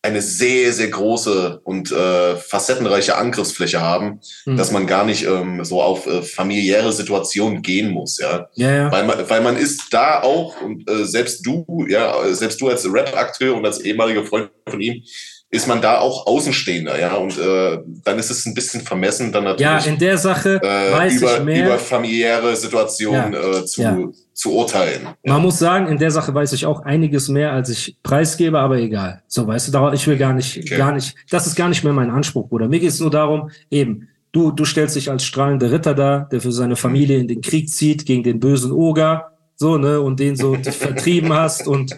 eine 0.06 0.22
sehr, 0.22 0.72
sehr 0.72 0.88
große 0.88 1.60
und 1.64 1.90
äh, 1.90 2.36
facettenreiche 2.36 3.16
Angriffsfläche 3.16 3.80
haben, 3.80 4.20
mhm. 4.44 4.56
dass 4.56 4.70
man 4.70 4.86
gar 4.86 5.04
nicht 5.04 5.24
ähm, 5.24 5.64
so 5.64 5.82
auf 5.82 6.06
äh, 6.06 6.22
familiäre 6.22 6.92
Situationen 6.92 7.60
gehen 7.62 7.90
muss, 7.90 8.18
ja. 8.18 8.48
ja, 8.54 8.74
ja. 8.74 8.92
Weil, 8.92 9.04
man, 9.04 9.28
weil 9.28 9.40
man 9.40 9.56
ist 9.56 9.88
da 9.90 10.22
auch, 10.22 10.60
und 10.62 10.88
äh, 10.88 11.04
selbst 11.04 11.44
du, 11.44 11.86
ja, 11.88 12.32
selbst 12.34 12.60
du 12.60 12.68
als 12.68 12.90
Rap-Akteur 12.90 13.56
und 13.56 13.66
als 13.66 13.80
ehemaliger 13.80 14.24
Freund 14.24 14.50
von 14.68 14.80
ihm, 14.80 15.02
ist 15.48 15.68
man 15.68 15.80
da 15.80 15.98
auch 15.98 16.26
Außenstehender, 16.26 16.98
ja, 16.98 17.14
und 17.14 17.38
äh, 17.38 17.78
dann 18.04 18.18
ist 18.18 18.30
es 18.30 18.46
ein 18.46 18.54
bisschen 18.54 18.80
vermessen, 18.80 19.30
dann 19.30 19.44
natürlich 19.44 19.60
ja, 19.60 19.78
in 19.78 19.98
der 19.98 20.18
Sache 20.18 20.60
äh, 20.60 20.92
weiß 20.92 21.16
über, 21.18 21.38
ich 21.38 21.44
mehr. 21.44 21.66
über 21.66 21.78
familiäre 21.78 22.56
Situationen 22.56 23.32
ja. 23.32 23.58
äh, 23.58 23.64
zu, 23.64 23.82
ja. 23.82 23.96
zu 24.34 24.52
urteilen. 24.52 25.04
Ja. 25.04 25.32
Man 25.34 25.42
muss 25.42 25.58
sagen, 25.58 25.86
in 25.86 25.98
der 25.98 26.10
Sache 26.10 26.34
weiß 26.34 26.52
ich 26.52 26.66
auch 26.66 26.80
einiges 26.80 27.28
mehr, 27.28 27.52
als 27.52 27.68
ich 27.68 27.96
preisgebe, 28.02 28.58
aber 28.58 28.78
egal. 28.78 29.22
So, 29.28 29.46
weißt 29.46 29.72
du, 29.72 29.90
ich 29.92 30.06
will 30.08 30.16
gar 30.16 30.32
nicht, 30.32 30.58
okay. 30.58 30.76
gar 30.76 30.92
nicht, 30.92 31.14
das 31.30 31.46
ist 31.46 31.54
gar 31.54 31.68
nicht 31.68 31.84
mehr 31.84 31.92
mein 31.92 32.10
Anspruch, 32.10 32.48
Bruder. 32.48 32.66
Mir 32.66 32.80
geht 32.80 32.90
es 32.90 32.98
nur 32.98 33.10
darum, 33.10 33.50
eben, 33.70 34.08
du, 34.32 34.50
du 34.50 34.64
stellst 34.64 34.96
dich 34.96 35.10
als 35.10 35.24
strahlender 35.24 35.70
Ritter 35.70 35.94
dar, 35.94 36.28
der 36.28 36.40
für 36.40 36.50
seine 36.50 36.74
Familie 36.74 37.18
in 37.18 37.28
den 37.28 37.40
Krieg 37.40 37.68
zieht 37.68 38.04
gegen 38.04 38.24
den 38.24 38.40
bösen 38.40 38.72
Oger, 38.72 39.30
so, 39.54 39.78
ne, 39.78 40.00
und 40.00 40.18
den 40.18 40.34
so 40.34 40.54
vertrieben 40.62 41.32
hast 41.32 41.68
und 41.68 41.96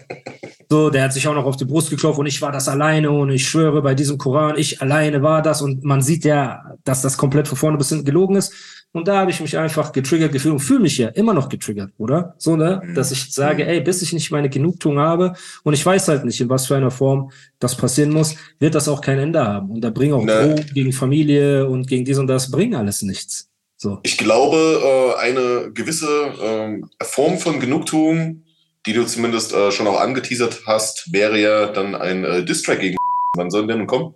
so, 0.71 0.91
der 0.91 1.03
hat 1.03 1.13
sich 1.13 1.27
auch 1.27 1.33
noch 1.33 1.45
auf 1.45 1.57
die 1.57 1.65
Brust 1.65 1.89
geklopft 1.89 2.19
und 2.19 2.27
ich 2.27 2.43
war 2.43 2.51
das 2.51 2.67
alleine 2.67 3.09
und 3.09 3.31
ich 3.31 3.47
schwöre 3.47 3.81
bei 3.81 3.95
diesem 3.95 4.19
Koran, 4.19 4.55
ich 4.55 4.81
alleine 4.83 5.23
war 5.23 5.41
das 5.41 5.63
und 5.63 5.83
man 5.83 6.03
sieht 6.03 6.25
ja, 6.25 6.75
dass 6.83 7.01
das 7.01 7.17
komplett 7.17 7.47
von 7.47 7.57
vorne 7.57 7.77
bis 7.77 7.89
hinten 7.89 8.05
gelogen 8.05 8.35
ist. 8.35 8.53
Und 8.91 9.07
da 9.07 9.17
habe 9.17 9.29
ich 9.29 9.39
mich 9.39 9.55
einfach 9.57 9.91
getriggert 9.91 10.31
gefühlt 10.31 10.53
und 10.53 10.59
fühle 10.59 10.79
mich 10.79 10.97
ja 10.97 11.09
immer 11.09 11.33
noch 11.33 11.49
getriggert, 11.49 11.91
oder? 11.97 12.33
So, 12.39 12.55
ne? 12.55 12.81
Mhm. 12.83 12.95
Dass 12.95 13.11
ich 13.11 13.31
sage, 13.33 13.65
ey, 13.65 13.81
bis 13.81 14.01
ich 14.01 14.13
nicht 14.13 14.31
meine 14.31 14.49
Genugtuung 14.49 14.99
habe 14.99 15.33
und 15.63 15.73
ich 15.73 15.85
weiß 15.85 16.07
halt 16.07 16.25
nicht, 16.25 16.41
in 16.41 16.49
was 16.49 16.67
für 16.67 16.75
einer 16.75 16.91
Form 16.91 17.31
das 17.59 17.75
passieren 17.75 18.11
muss, 18.11 18.35
wird 18.59 18.73
das 18.73 18.87
auch 18.87 19.01
kein 19.01 19.19
Ende 19.19 19.45
haben. 19.45 19.71
Und 19.71 19.81
da 19.81 19.89
bringen 19.89 20.13
auch 20.13 20.23
ne. 20.23 20.33
Drohungen 20.33 20.65
gegen 20.73 20.93
Familie 20.93 21.67
und 21.67 21.87
gegen 21.87 22.05
dies 22.05 22.17
und 22.17 22.27
das, 22.27 22.49
bringen 22.49 22.75
alles 22.75 23.01
nichts. 23.01 23.49
So. 23.77 23.99
Ich 24.03 24.17
glaube, 24.17 24.57
äh, 24.57 25.19
eine 25.19 25.71
gewisse 25.71 26.33
ähm, 26.43 26.89
Form 27.01 27.37
von 27.37 27.59
Genugtuung 27.59 28.43
die 28.85 28.93
du 28.93 29.05
zumindest 29.05 29.53
äh, 29.53 29.71
schon 29.71 29.87
auch 29.87 29.99
angeteasert 29.99 30.61
hast, 30.65 31.11
wäre 31.11 31.39
ja 31.39 31.67
dann 31.67 31.95
ein 31.95 32.23
äh, 32.23 32.43
Distrack 32.43 32.79
gegen. 32.79 32.97
Wann 33.35 33.51
soll 33.51 33.67
denn 33.67 33.87
kommen? 33.87 34.15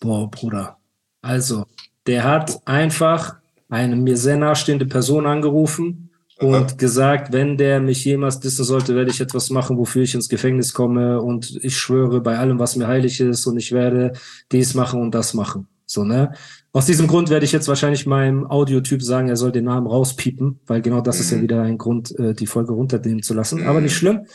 Boah, 0.00 0.30
Bruder. 0.30 0.78
Also, 1.22 1.66
der 2.06 2.24
hat 2.24 2.60
einfach 2.66 3.36
eine 3.68 3.96
mir 3.96 4.16
sehr 4.16 4.36
nahestehende 4.36 4.86
Person 4.86 5.26
angerufen 5.26 6.10
und 6.38 6.54
Aha. 6.54 6.76
gesagt, 6.76 7.32
wenn 7.32 7.56
der 7.56 7.80
mich 7.80 8.04
jemals 8.04 8.38
dissen 8.40 8.64
sollte, 8.64 8.94
werde 8.94 9.10
ich 9.10 9.20
etwas 9.20 9.50
machen, 9.50 9.78
wofür 9.78 10.02
ich 10.02 10.14
ins 10.14 10.28
Gefängnis 10.28 10.74
komme 10.74 11.20
und 11.20 11.58
ich 11.64 11.76
schwöre 11.76 12.20
bei 12.20 12.38
allem, 12.38 12.58
was 12.58 12.76
mir 12.76 12.86
heilig 12.86 13.20
ist 13.20 13.46
und 13.46 13.56
ich 13.56 13.72
werde 13.72 14.12
dies 14.52 14.74
machen 14.74 15.00
und 15.00 15.14
das 15.14 15.34
machen. 15.34 15.66
So, 15.86 16.04
ne? 16.04 16.32
Aus 16.72 16.86
diesem 16.86 17.06
Grund 17.06 17.30
werde 17.30 17.44
ich 17.44 17.52
jetzt 17.52 17.68
wahrscheinlich 17.68 18.06
meinem 18.06 18.46
Audiotyp 18.46 19.02
sagen, 19.02 19.28
er 19.28 19.36
soll 19.36 19.52
den 19.52 19.64
Namen 19.64 19.86
rauspiepen, 19.86 20.60
weil 20.66 20.82
genau 20.82 21.00
das 21.00 21.16
mhm. 21.16 21.20
ist 21.20 21.30
ja 21.30 21.36
mhm. 21.38 21.42
wieder 21.42 21.62
ein 21.62 21.78
Grund, 21.78 22.18
äh, 22.18 22.34
die 22.34 22.46
Folge 22.46 22.72
runternehmen 22.72 23.22
zu 23.22 23.34
lassen. 23.34 23.60
Mhm. 23.60 23.68
Aber 23.68 23.80
nicht 23.80 23.96
schlimm. 23.96 24.26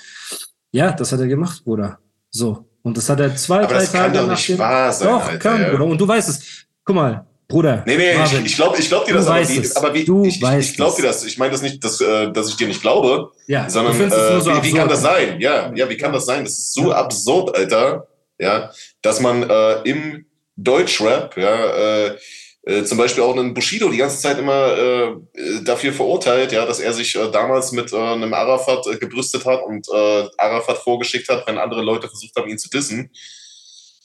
Ja, 0.72 0.94
das 0.94 1.12
hat 1.12 1.20
er 1.20 1.28
gemacht, 1.28 1.64
Bruder. 1.66 2.00
So. 2.30 2.66
Und 2.84 2.98
das 2.98 3.10
hat 3.10 3.20
er 3.20 3.36
zwei, 3.36 3.60
Aber 3.60 3.68
drei 3.68 3.80
das 3.80 3.92
Tage 3.92 4.14
kann 4.14 4.28
doch 4.28 4.32
nicht 4.32 4.58
wahr 4.58 4.92
sein. 4.92 5.10
Doch, 5.10 5.26
Alter, 5.26 5.38
kann, 5.38 5.62
ja. 5.62 5.70
Bruder. 5.72 5.86
Und 5.86 6.02
du 6.02 6.08
weißt 6.08 6.30
es. 6.30 6.66
Guck 6.84 6.96
mal, 6.96 7.28
Bruder. 7.48 7.84
Nee, 7.86 7.98
nee, 7.98 8.18
Marvin, 8.18 8.40
ich, 8.40 8.46
ich 8.46 8.56
glaube 8.56 8.80
ich 8.80 8.88
glaub 8.88 9.06
dir 9.06 9.14
das, 9.14 9.28
aber 9.28 9.48
wie, 9.48 9.76
aber 9.76 9.94
wie, 9.94 10.06
du 10.06 10.24
ich, 10.24 10.42
ich, 10.42 10.58
ich 10.58 10.76
glaube 10.78 10.96
dir 10.96 11.08
das. 11.08 11.24
Ich 11.26 11.38
meine 11.38 11.52
das 11.52 11.62
nicht, 11.62 11.84
dass, 11.84 12.00
äh, 12.02 12.32
dass 12.32 12.48
ich 12.48 12.56
dir 12.56 12.68
nicht 12.68 12.82
glaube, 12.82 13.32
ja, 13.46 13.70
sondern 13.70 14.00
äh, 14.00 14.10
so 14.40 14.52
wie, 14.52 14.64
wie 14.64 14.74
kann 14.74 14.88
das 14.88 15.02
sein? 15.02 15.40
Ja, 15.40 15.72
ja, 15.76 15.90
wie 15.90 15.98
kann 15.98 16.14
das 16.14 16.26
sein? 16.26 16.44
Das 16.44 16.54
ist 16.54 16.74
so 16.74 16.92
absurd, 16.92 17.56
Alter, 17.56 18.08
ja, 18.40 18.72
dass 19.02 19.20
man 19.20 19.44
äh, 19.44 19.82
im 19.84 20.26
Deutschrap, 20.64 21.38
ja, 21.38 21.66
äh, 22.06 22.18
äh, 22.64 22.84
zum 22.84 22.98
Beispiel 22.98 23.24
auch 23.24 23.36
einen 23.36 23.54
Bushido 23.54 23.90
die 23.90 23.98
ganze 23.98 24.22
Zeit 24.22 24.38
immer 24.38 24.78
äh, 24.78 25.16
dafür 25.64 25.92
verurteilt, 25.94 26.52
ja, 26.52 26.66
dass 26.66 26.80
er 26.80 26.94
sich 26.94 27.16
äh, 27.16 27.32
damals 27.32 27.72
mit 27.72 27.92
äh, 27.92 27.98
einem 27.98 28.34
Arafat 28.34 28.86
äh, 28.88 28.98
gebrüstet 28.98 29.46
hat 29.46 29.64
und 29.64 29.88
äh, 29.90 30.28
Arafat 30.38 30.78
vorgeschickt 30.78 31.28
hat, 31.28 31.48
wenn 31.48 31.58
andere 31.58 31.82
Leute 31.82 32.08
versucht 32.08 32.36
haben, 32.36 32.50
ihn 32.50 32.60
zu 32.60 32.70
dissen. 32.70 33.10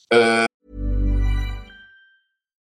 Äh, 0.09 0.45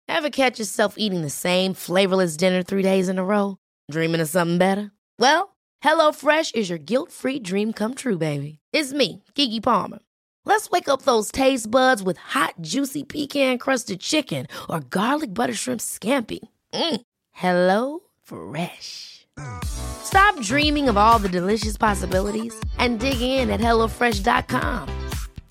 Ever 0.08 0.30
catch 0.30 0.60
yourself 0.60 0.96
eating 0.98 1.22
the 1.22 1.30
same 1.30 1.74
flavorless 1.74 2.38
dinner 2.38 2.64
three 2.64 2.82
days 2.82 3.10
in 3.10 3.20
a 3.20 3.24
row? 3.24 3.58
Dreaming 3.92 4.22
of 4.22 4.30
something 4.30 4.58
better? 4.58 4.92
Well, 5.20 5.56
HelloFresh 5.84 6.56
is 6.56 6.70
your 6.70 6.80
guilt-free 6.80 7.40
dream 7.40 7.74
come 7.74 7.94
true, 7.94 8.18
baby. 8.18 8.60
It's 8.74 8.94
me, 8.94 9.24
Kiki 9.36 9.60
Palmer. 9.60 10.00
Let's 10.46 10.70
wake 10.70 10.88
up 10.88 11.02
those 11.02 11.32
taste 11.32 11.70
buds 11.70 12.04
with 12.04 12.18
hot, 12.18 12.54
juicy 12.62 13.04
pecan 13.04 13.58
crusted 13.58 14.00
chicken 14.00 14.48
or 14.70 14.80
garlic 14.80 15.34
butter 15.34 15.56
shrimp 15.56 15.82
scampi. 15.82 16.40
Mm. 16.74 17.02
Hello 17.32 18.00
Fresh. 18.24 19.28
Stop 19.66 20.40
dreaming 20.42 20.88
of 20.88 20.98
all 20.98 21.20
the 21.20 21.30
delicious 21.30 21.78
possibilities 21.78 22.54
and 22.78 23.00
dig 23.00 23.20
in 23.20 23.50
at 23.50 23.60
HelloFresh.com. 23.60 24.90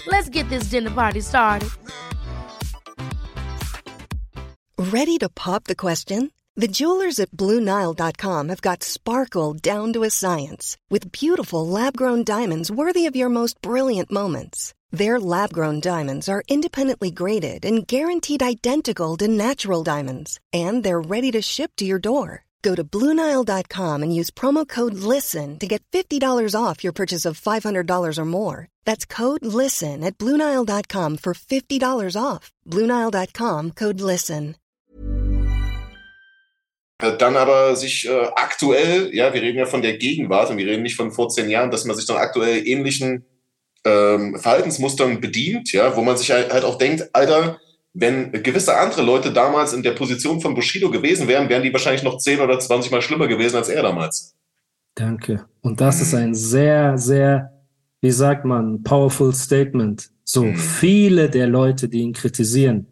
Let's 0.07 0.29
get 0.29 0.49
this 0.49 0.71
dinner 0.71 0.91
party 0.91 1.21
started. 1.21 1.69
Ready 4.79 5.19
to 5.19 5.29
pop 5.29 5.65
the 5.65 5.75
question? 5.77 6.31
The 6.57 6.69
jewelers 6.69 7.19
at 7.19 7.33
Bluenile.com 7.33 8.49
have 8.49 8.63
got 8.63 8.85
sparkle 8.85 9.55
down 9.55 9.93
to 9.93 10.05
a 10.05 10.11
science 10.11 10.77
with 10.89 11.11
beautiful 11.11 11.67
lab 11.67 11.97
grown 11.97 12.23
diamonds 12.23 12.71
worthy 12.71 13.07
of 13.07 13.17
your 13.17 13.29
most 13.29 13.61
brilliant 13.61 14.13
moments. 14.13 14.73
Their 14.95 15.19
lab 15.19 15.53
grown 15.53 15.81
diamonds 15.81 16.29
are 16.29 16.45
independently 16.47 17.11
graded 17.11 17.65
and 17.65 17.85
guaranteed 17.85 18.45
identical 18.45 19.17
to 19.17 19.27
natural 19.27 19.83
diamonds, 19.83 20.39
and 20.53 20.85
they're 20.85 21.01
ready 21.01 21.33
to 21.33 21.43
ship 21.43 21.73
to 21.79 21.85
your 21.85 21.99
door. 21.99 22.45
Go 22.63 22.77
to 22.77 22.85
Bluenile.com 22.85 24.03
and 24.05 24.15
use 24.15 24.31
promo 24.31 24.65
code 24.69 24.95
LISTEN 24.95 25.59
to 25.59 25.67
get 25.67 25.83
$50 25.91 26.55
off 26.55 26.85
your 26.85 26.93
purchase 26.93 27.25
of 27.25 27.41
$500 27.41 28.19
or 28.19 28.25
more. 28.25 28.69
That's 28.85 29.05
code 29.05 29.45
LISTEN 29.45 30.05
at 30.05 30.17
Bluenile.com 30.17 31.19
for 31.19 31.35
$50 31.35 32.17
off. 32.17 32.53
Bluenile.com 32.65 33.73
code 33.73 34.01
LISTEN. 34.01 34.55
Äh, 37.03 37.17
dann 37.19 37.37
aber 37.37 37.75
sich 37.75 38.07
äh, 38.09 38.31
aktuell, 38.37 39.13
ja, 39.13 39.35
wir 39.35 39.43
reden 39.43 39.59
ja 39.59 39.67
von 39.67 39.83
der 39.83 39.99
Gegenwart 39.99 40.51
und 40.51 40.59
wir 40.59 40.67
reden 40.67 40.85
nicht 40.85 40.95
von 40.95 41.11
vor 41.11 41.31
zehn 41.31 41.51
Jahren, 41.51 41.73
dass 41.73 41.85
man 41.85 41.97
sich 41.97 42.07
dann 42.07 42.17
aktuell 42.19 42.65
ähnlichen 42.65 43.25
ähm, 43.85 44.39
Verhaltensmustern 44.39 45.21
bedient, 45.21 45.73
ja, 45.73 45.95
wo 45.97 46.03
man 46.03 46.17
sich 46.17 46.31
halt, 46.31 46.53
halt 46.53 46.65
auch 46.65 46.79
denkt, 46.79 47.09
Alter, 47.13 47.59
wenn 47.93 48.33
gewisse 48.33 48.77
andere 48.77 49.03
Leute 49.03 49.33
damals 49.33 49.73
in 49.73 49.83
der 49.83 49.93
Position 49.93 50.41
von 50.41 50.55
Bushido 50.55 50.91
gewesen 50.91 51.29
wären, 51.29 51.49
wären 51.49 51.63
die 51.63 51.73
wahrscheinlich 51.73 52.03
noch 52.03 52.19
10 52.19 52.41
oder 52.41 52.59
20 52.59 52.91
Mal 52.91 53.03
schlimmer 53.03 53.29
gewesen 53.29 53.57
als 53.57 53.69
er 53.69 53.83
damals. 53.83 54.35
Danke. 54.95 55.45
Und 55.61 55.81
das 55.81 56.01
ist 56.01 56.15
ein 56.15 56.35
sehr, 56.35 56.99
sehr, 56.99 57.53
wie 58.01 58.11
sagt 58.11 58.45
man, 58.45 58.83
powerful 58.83 59.33
Statement. 59.33 60.11
So 60.25 60.45
mhm. 60.45 60.57
viele 60.57 61.29
der 61.29 61.47
Leute, 61.47 61.89
die 61.89 62.01
ihn 62.01 62.13
kritisieren, 62.13 62.87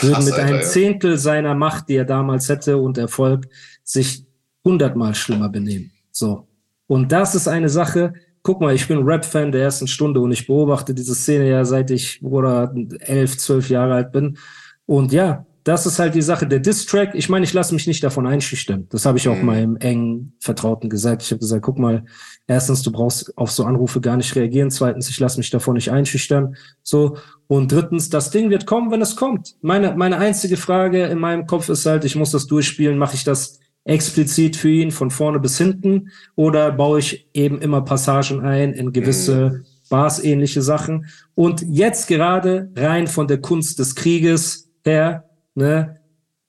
würden 0.00 0.14
Krass, 0.14 0.24
mit 0.24 0.34
Alter, 0.34 0.46
einem 0.46 0.62
Zehntel 0.62 1.18
seiner 1.18 1.54
Macht, 1.54 1.88
die 1.88 1.96
er 1.96 2.04
damals 2.04 2.48
hätte 2.48 2.78
und 2.78 2.98
Erfolg, 2.98 3.46
sich 3.84 4.24
hundertmal 4.64 5.14
schlimmer 5.14 5.48
benehmen. 5.48 5.92
So. 6.10 6.48
Und 6.86 7.12
das 7.12 7.34
ist 7.34 7.46
eine 7.46 7.68
Sache, 7.68 8.14
guck 8.42 8.60
mal, 8.60 8.74
ich 8.74 8.88
bin 8.88 9.02
Rap-Fan 9.02 9.52
der 9.52 9.62
ersten 9.62 9.86
Stunde 9.86 10.20
und 10.20 10.32
ich 10.32 10.46
beobachte 10.46 10.94
diese 10.94 11.14
Szene 11.14 11.48
ja 11.48 11.64
seit 11.64 11.90
ich 11.90 12.22
oder 12.22 12.74
elf, 13.00 13.36
zwölf 13.36 13.68
Jahre 13.70 13.94
alt 13.94 14.12
bin. 14.12 14.38
Und 14.86 15.12
ja, 15.12 15.46
das 15.64 15.84
ist 15.84 15.98
halt 15.98 16.14
die 16.14 16.22
Sache. 16.22 16.46
Der 16.46 16.58
Diss-Track, 16.58 17.14
ich 17.14 17.28
meine, 17.28 17.44
ich 17.44 17.52
lasse 17.52 17.74
mich 17.74 17.86
nicht 17.86 18.02
davon 18.02 18.26
einschüchtern. 18.26 18.86
Das 18.90 19.04
habe 19.04 19.18
ich 19.18 19.28
auch 19.28 19.36
mhm. 19.36 19.44
meinem 19.44 19.76
engen 19.76 20.32
Vertrauten 20.40 20.88
gesagt. 20.88 21.22
Ich 21.22 21.30
habe 21.30 21.40
gesagt, 21.40 21.62
guck 21.62 21.78
mal, 21.78 22.04
erstens, 22.46 22.82
du 22.82 22.90
brauchst 22.90 23.36
auf 23.36 23.50
so 23.50 23.64
Anrufe 23.64 24.00
gar 24.00 24.16
nicht 24.16 24.34
reagieren. 24.34 24.70
Zweitens, 24.70 25.10
ich 25.10 25.20
lasse 25.20 25.38
mich 25.38 25.50
davon 25.50 25.74
nicht 25.74 25.90
einschüchtern. 25.90 26.56
So. 26.82 27.18
Und 27.46 27.72
drittens, 27.72 28.08
das 28.08 28.30
Ding 28.30 28.48
wird 28.48 28.64
kommen, 28.64 28.90
wenn 28.90 29.02
es 29.02 29.16
kommt. 29.16 29.56
Meine, 29.60 29.94
meine 29.96 30.16
einzige 30.16 30.56
Frage 30.56 31.04
in 31.04 31.18
meinem 31.18 31.46
Kopf 31.46 31.68
ist 31.68 31.84
halt, 31.84 32.04
ich 32.04 32.16
muss 32.16 32.30
das 32.30 32.46
durchspielen. 32.46 32.96
Mache 32.96 33.16
ich 33.16 33.24
das 33.24 33.60
explizit 33.84 34.56
für 34.56 34.70
ihn 34.70 34.90
von 34.90 35.10
vorne 35.10 35.40
bis 35.40 35.58
hinten 35.58 36.10
oder 36.36 36.72
baue 36.72 36.98
ich 36.98 37.28
eben 37.34 37.60
immer 37.60 37.82
Passagen 37.82 38.40
ein 38.40 38.72
in 38.72 38.92
gewisse 38.92 39.50
mhm. 39.50 39.64
Bars-ähnliche 39.88 40.62
Sachen? 40.62 41.06
Und 41.34 41.62
jetzt 41.68 42.06
gerade 42.06 42.70
rein 42.76 43.06
von 43.06 43.26
der 43.26 43.40
Kunst 43.40 43.78
des 43.78 43.94
Krieges 43.94 44.70
her, 44.84 45.24
ne, 45.54 46.00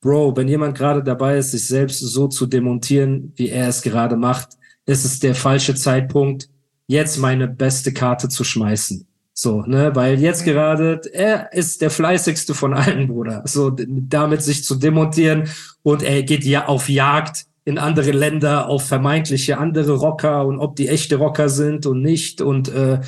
Bro, 0.02 0.36
wenn 0.36 0.48
jemand 0.48 0.76
gerade 0.76 1.04
dabei 1.04 1.38
ist, 1.38 1.52
sich 1.52 1.68
selbst 1.68 2.00
so 2.00 2.28
zu 2.28 2.48
demontieren, 2.48 3.34
wie 3.36 3.50
er 3.50 3.68
es 3.68 3.84
gerade 3.84 4.18
macht, 4.18 4.58
ist 4.88 5.06
es 5.06 5.20
der 5.20 5.36
falsche 5.36 5.76
Zeitpunkt, 5.76 6.50
jetzt 6.88 7.18
meine 7.18 7.48
beste 7.48 7.94
Karte 7.94 8.28
zu 8.28 8.44
schmeißen. 8.44 9.08
So, 9.44 9.64
ne, 9.64 9.90
weil 9.96 10.20
jetzt 10.20 10.46
gerade, 10.46 11.02
er 11.14 11.52
ist 11.52 11.82
der 11.82 11.90
fleißigste 11.90 12.54
von 12.54 12.76
allen, 12.76 13.08
Bruder. 13.08 13.42
So, 13.48 13.72
damit 13.76 14.44
sich 14.44 14.64
zu 14.64 14.76
demontieren 14.76 15.50
und 15.82 16.04
er 16.04 16.22
geht 16.22 16.44
ja 16.44 16.68
auf 16.68 16.88
Jagd 16.90 17.46
in 17.66 17.80
andere 17.80 18.12
Länder, 18.12 18.68
auf 18.68 18.86
vermeintliche 18.86 19.58
andere 19.58 19.94
Rocker 19.94 20.46
und 20.46 20.60
ob 20.60 20.76
die 20.76 20.90
echte 20.90 21.16
Rocker 21.16 21.50
sind 21.50 21.88
und 21.88 22.04
nicht 22.04 22.40
und 22.40 22.70
äh, 22.70 23.00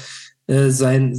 äh, 0.47 0.71
sein 0.71 1.15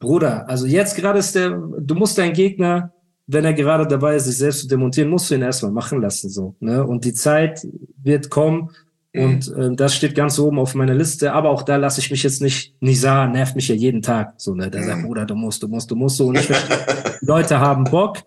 Bruder. 0.00 0.48
Also 0.48 0.66
jetzt 0.66 0.96
gerade 0.96 1.20
ist 1.20 1.36
der, 1.36 1.50
du 1.50 1.94
musst 1.94 2.18
deinen 2.18 2.32
Gegner, 2.32 2.92
wenn 3.28 3.44
er 3.44 3.54
gerade 3.54 3.86
dabei 3.86 4.16
ist, 4.16 4.24
sich 4.24 4.38
selbst 4.38 4.62
zu 4.62 4.66
demontieren, 4.66 5.08
musst 5.08 5.30
du 5.30 5.36
ihn 5.36 5.42
erstmal 5.42 5.70
machen 5.70 6.00
lassen, 6.00 6.30
so, 6.30 6.56
ne, 6.58 6.84
und 6.84 7.04
die 7.04 7.14
Zeit 7.14 7.64
wird 8.02 8.28
kommen, 8.28 8.70
Mhm. 8.70 8.87
Und 9.24 9.48
äh, 9.56 9.74
das 9.74 9.94
steht 9.94 10.14
ganz 10.14 10.38
oben 10.38 10.58
auf 10.58 10.74
meiner 10.74 10.94
Liste, 10.94 11.32
aber 11.32 11.50
auch 11.50 11.62
da 11.62 11.76
lasse 11.76 12.00
ich 12.00 12.10
mich 12.10 12.22
jetzt 12.22 12.42
nicht, 12.42 12.74
Nisa 12.80 13.26
nervt 13.26 13.56
mich 13.56 13.68
ja 13.68 13.74
jeden 13.74 14.02
Tag. 14.02 14.34
So, 14.36 14.54
ne? 14.54 14.70
Der 14.70 14.82
mhm. 14.82 14.86
sagt, 14.86 15.02
Bruder, 15.02 15.24
du 15.24 15.34
musst, 15.34 15.62
du 15.62 15.68
musst, 15.68 15.90
du 15.90 15.96
musst 15.96 16.16
so. 16.16 16.26
Und 16.26 16.38
ich 16.38 16.48
Leute 17.20 17.58
haben 17.58 17.84
Bock, 17.84 18.18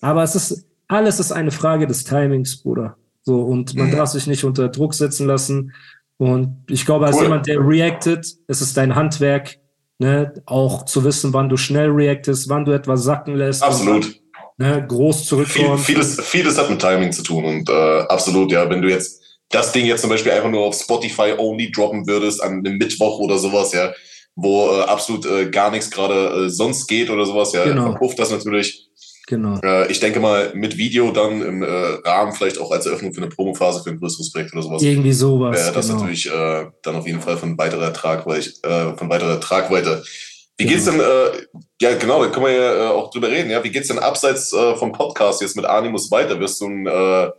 aber 0.00 0.22
es 0.22 0.34
ist, 0.34 0.66
alles 0.88 1.20
ist 1.20 1.32
eine 1.32 1.50
Frage 1.50 1.86
des 1.86 2.04
Timings, 2.04 2.56
Bruder. 2.56 2.96
So, 3.22 3.40
und 3.40 3.74
man 3.74 3.88
mhm. 3.88 3.92
darf 3.92 4.10
sich 4.10 4.26
nicht 4.26 4.44
unter 4.44 4.68
Druck 4.68 4.94
setzen 4.94 5.26
lassen. 5.26 5.72
Und 6.18 6.56
ich 6.68 6.84
glaube, 6.84 7.06
als 7.06 7.16
cool. 7.16 7.24
jemand, 7.24 7.46
der 7.46 7.58
reactet, 7.60 8.26
es 8.46 8.60
ist 8.60 8.76
dein 8.76 8.94
Handwerk, 8.94 9.58
ne, 9.98 10.34
auch 10.46 10.84
zu 10.84 11.04
wissen, 11.04 11.32
wann 11.32 11.48
du 11.48 11.56
schnell 11.56 11.90
reactest, 11.90 12.48
wann 12.48 12.64
du 12.64 12.72
etwas 12.72 13.02
sacken 13.02 13.34
lässt. 13.34 13.62
Absolut. 13.62 14.20
ne, 14.58 14.84
groß 14.86 15.26
zurückkommst. 15.26 15.86
Viel, 15.86 15.94
vieles, 15.96 16.20
vieles 16.20 16.58
hat 16.58 16.70
mit 16.70 16.80
Timing 16.80 17.12
zu 17.12 17.22
tun 17.22 17.44
und 17.44 17.68
äh, 17.68 18.00
absolut, 18.08 18.52
ja, 18.52 18.68
wenn 18.68 18.82
du 18.82 18.90
jetzt 18.90 19.23
das 19.50 19.72
Ding 19.72 19.86
jetzt 19.86 20.00
zum 20.00 20.10
Beispiel 20.10 20.32
einfach 20.32 20.50
nur 20.50 20.64
auf 20.64 20.74
Spotify 20.74 21.34
only 21.36 21.70
droppen 21.70 22.06
würdest 22.06 22.42
an 22.42 22.58
einem 22.58 22.78
Mittwoch 22.78 23.18
oder 23.18 23.38
sowas, 23.38 23.72
ja, 23.72 23.92
wo 24.34 24.68
äh, 24.70 24.82
absolut 24.82 25.26
äh, 25.26 25.50
gar 25.50 25.70
nichts 25.70 25.90
gerade 25.90 26.46
äh, 26.46 26.50
sonst 26.50 26.86
geht 26.86 27.10
oder 27.10 27.24
sowas, 27.24 27.52
ja, 27.52 27.64
genau. 27.64 27.90
verpufft 27.90 28.18
das 28.18 28.30
natürlich. 28.30 28.88
Genau. 29.26 29.58
Äh, 29.62 29.90
ich 29.90 30.00
denke 30.00 30.20
mal, 30.20 30.52
mit 30.54 30.76
Video 30.76 31.10
dann 31.10 31.40
im 31.40 31.62
äh, 31.62 31.66
Rahmen 31.66 32.32
vielleicht 32.32 32.58
auch 32.58 32.70
als 32.70 32.84
Eröffnung 32.84 33.14
für 33.14 33.22
eine 33.22 33.30
Promophase 33.30 33.82
für 33.82 33.90
ein 33.90 33.98
größeres 33.98 34.32
Projekt 34.32 34.52
oder 34.52 34.62
sowas. 34.62 34.82
Irgendwie 34.82 35.12
sowas. 35.12 35.56
Wäre 35.56 35.72
das 35.72 35.86
genau. 35.86 36.00
natürlich 36.00 36.26
äh, 36.30 36.66
dann 36.82 36.96
auf 36.96 37.06
jeden 37.06 37.22
Fall 37.22 37.38
von 37.38 37.56
weiterer 37.56 37.92
Tragweite. 37.92 38.50
Von 38.98 39.08
weiterer 39.08 39.40
Tragweite. 39.40 40.02
Wie 40.56 40.66
geht's 40.66 40.84
genau. 40.84 41.02
denn, 41.02 41.40
äh, 41.40 41.60
ja 41.80 41.94
genau, 41.96 42.22
da 42.22 42.30
können 42.30 42.46
wir 42.46 42.52
ja 42.52 42.74
äh, 42.74 42.88
auch 42.88 43.10
drüber 43.10 43.28
reden, 43.28 43.50
ja. 43.50 43.64
Wie 43.64 43.70
geht's 43.70 43.88
denn 43.88 43.98
abseits 43.98 44.52
äh, 44.52 44.76
vom 44.76 44.92
Podcast 44.92 45.42
jetzt 45.42 45.56
mit 45.56 45.64
Animus 45.64 46.10
weiter? 46.10 46.38
Wirst 46.38 46.60
du 46.60 46.68
ein 46.68 46.86
äh, 46.86 47.30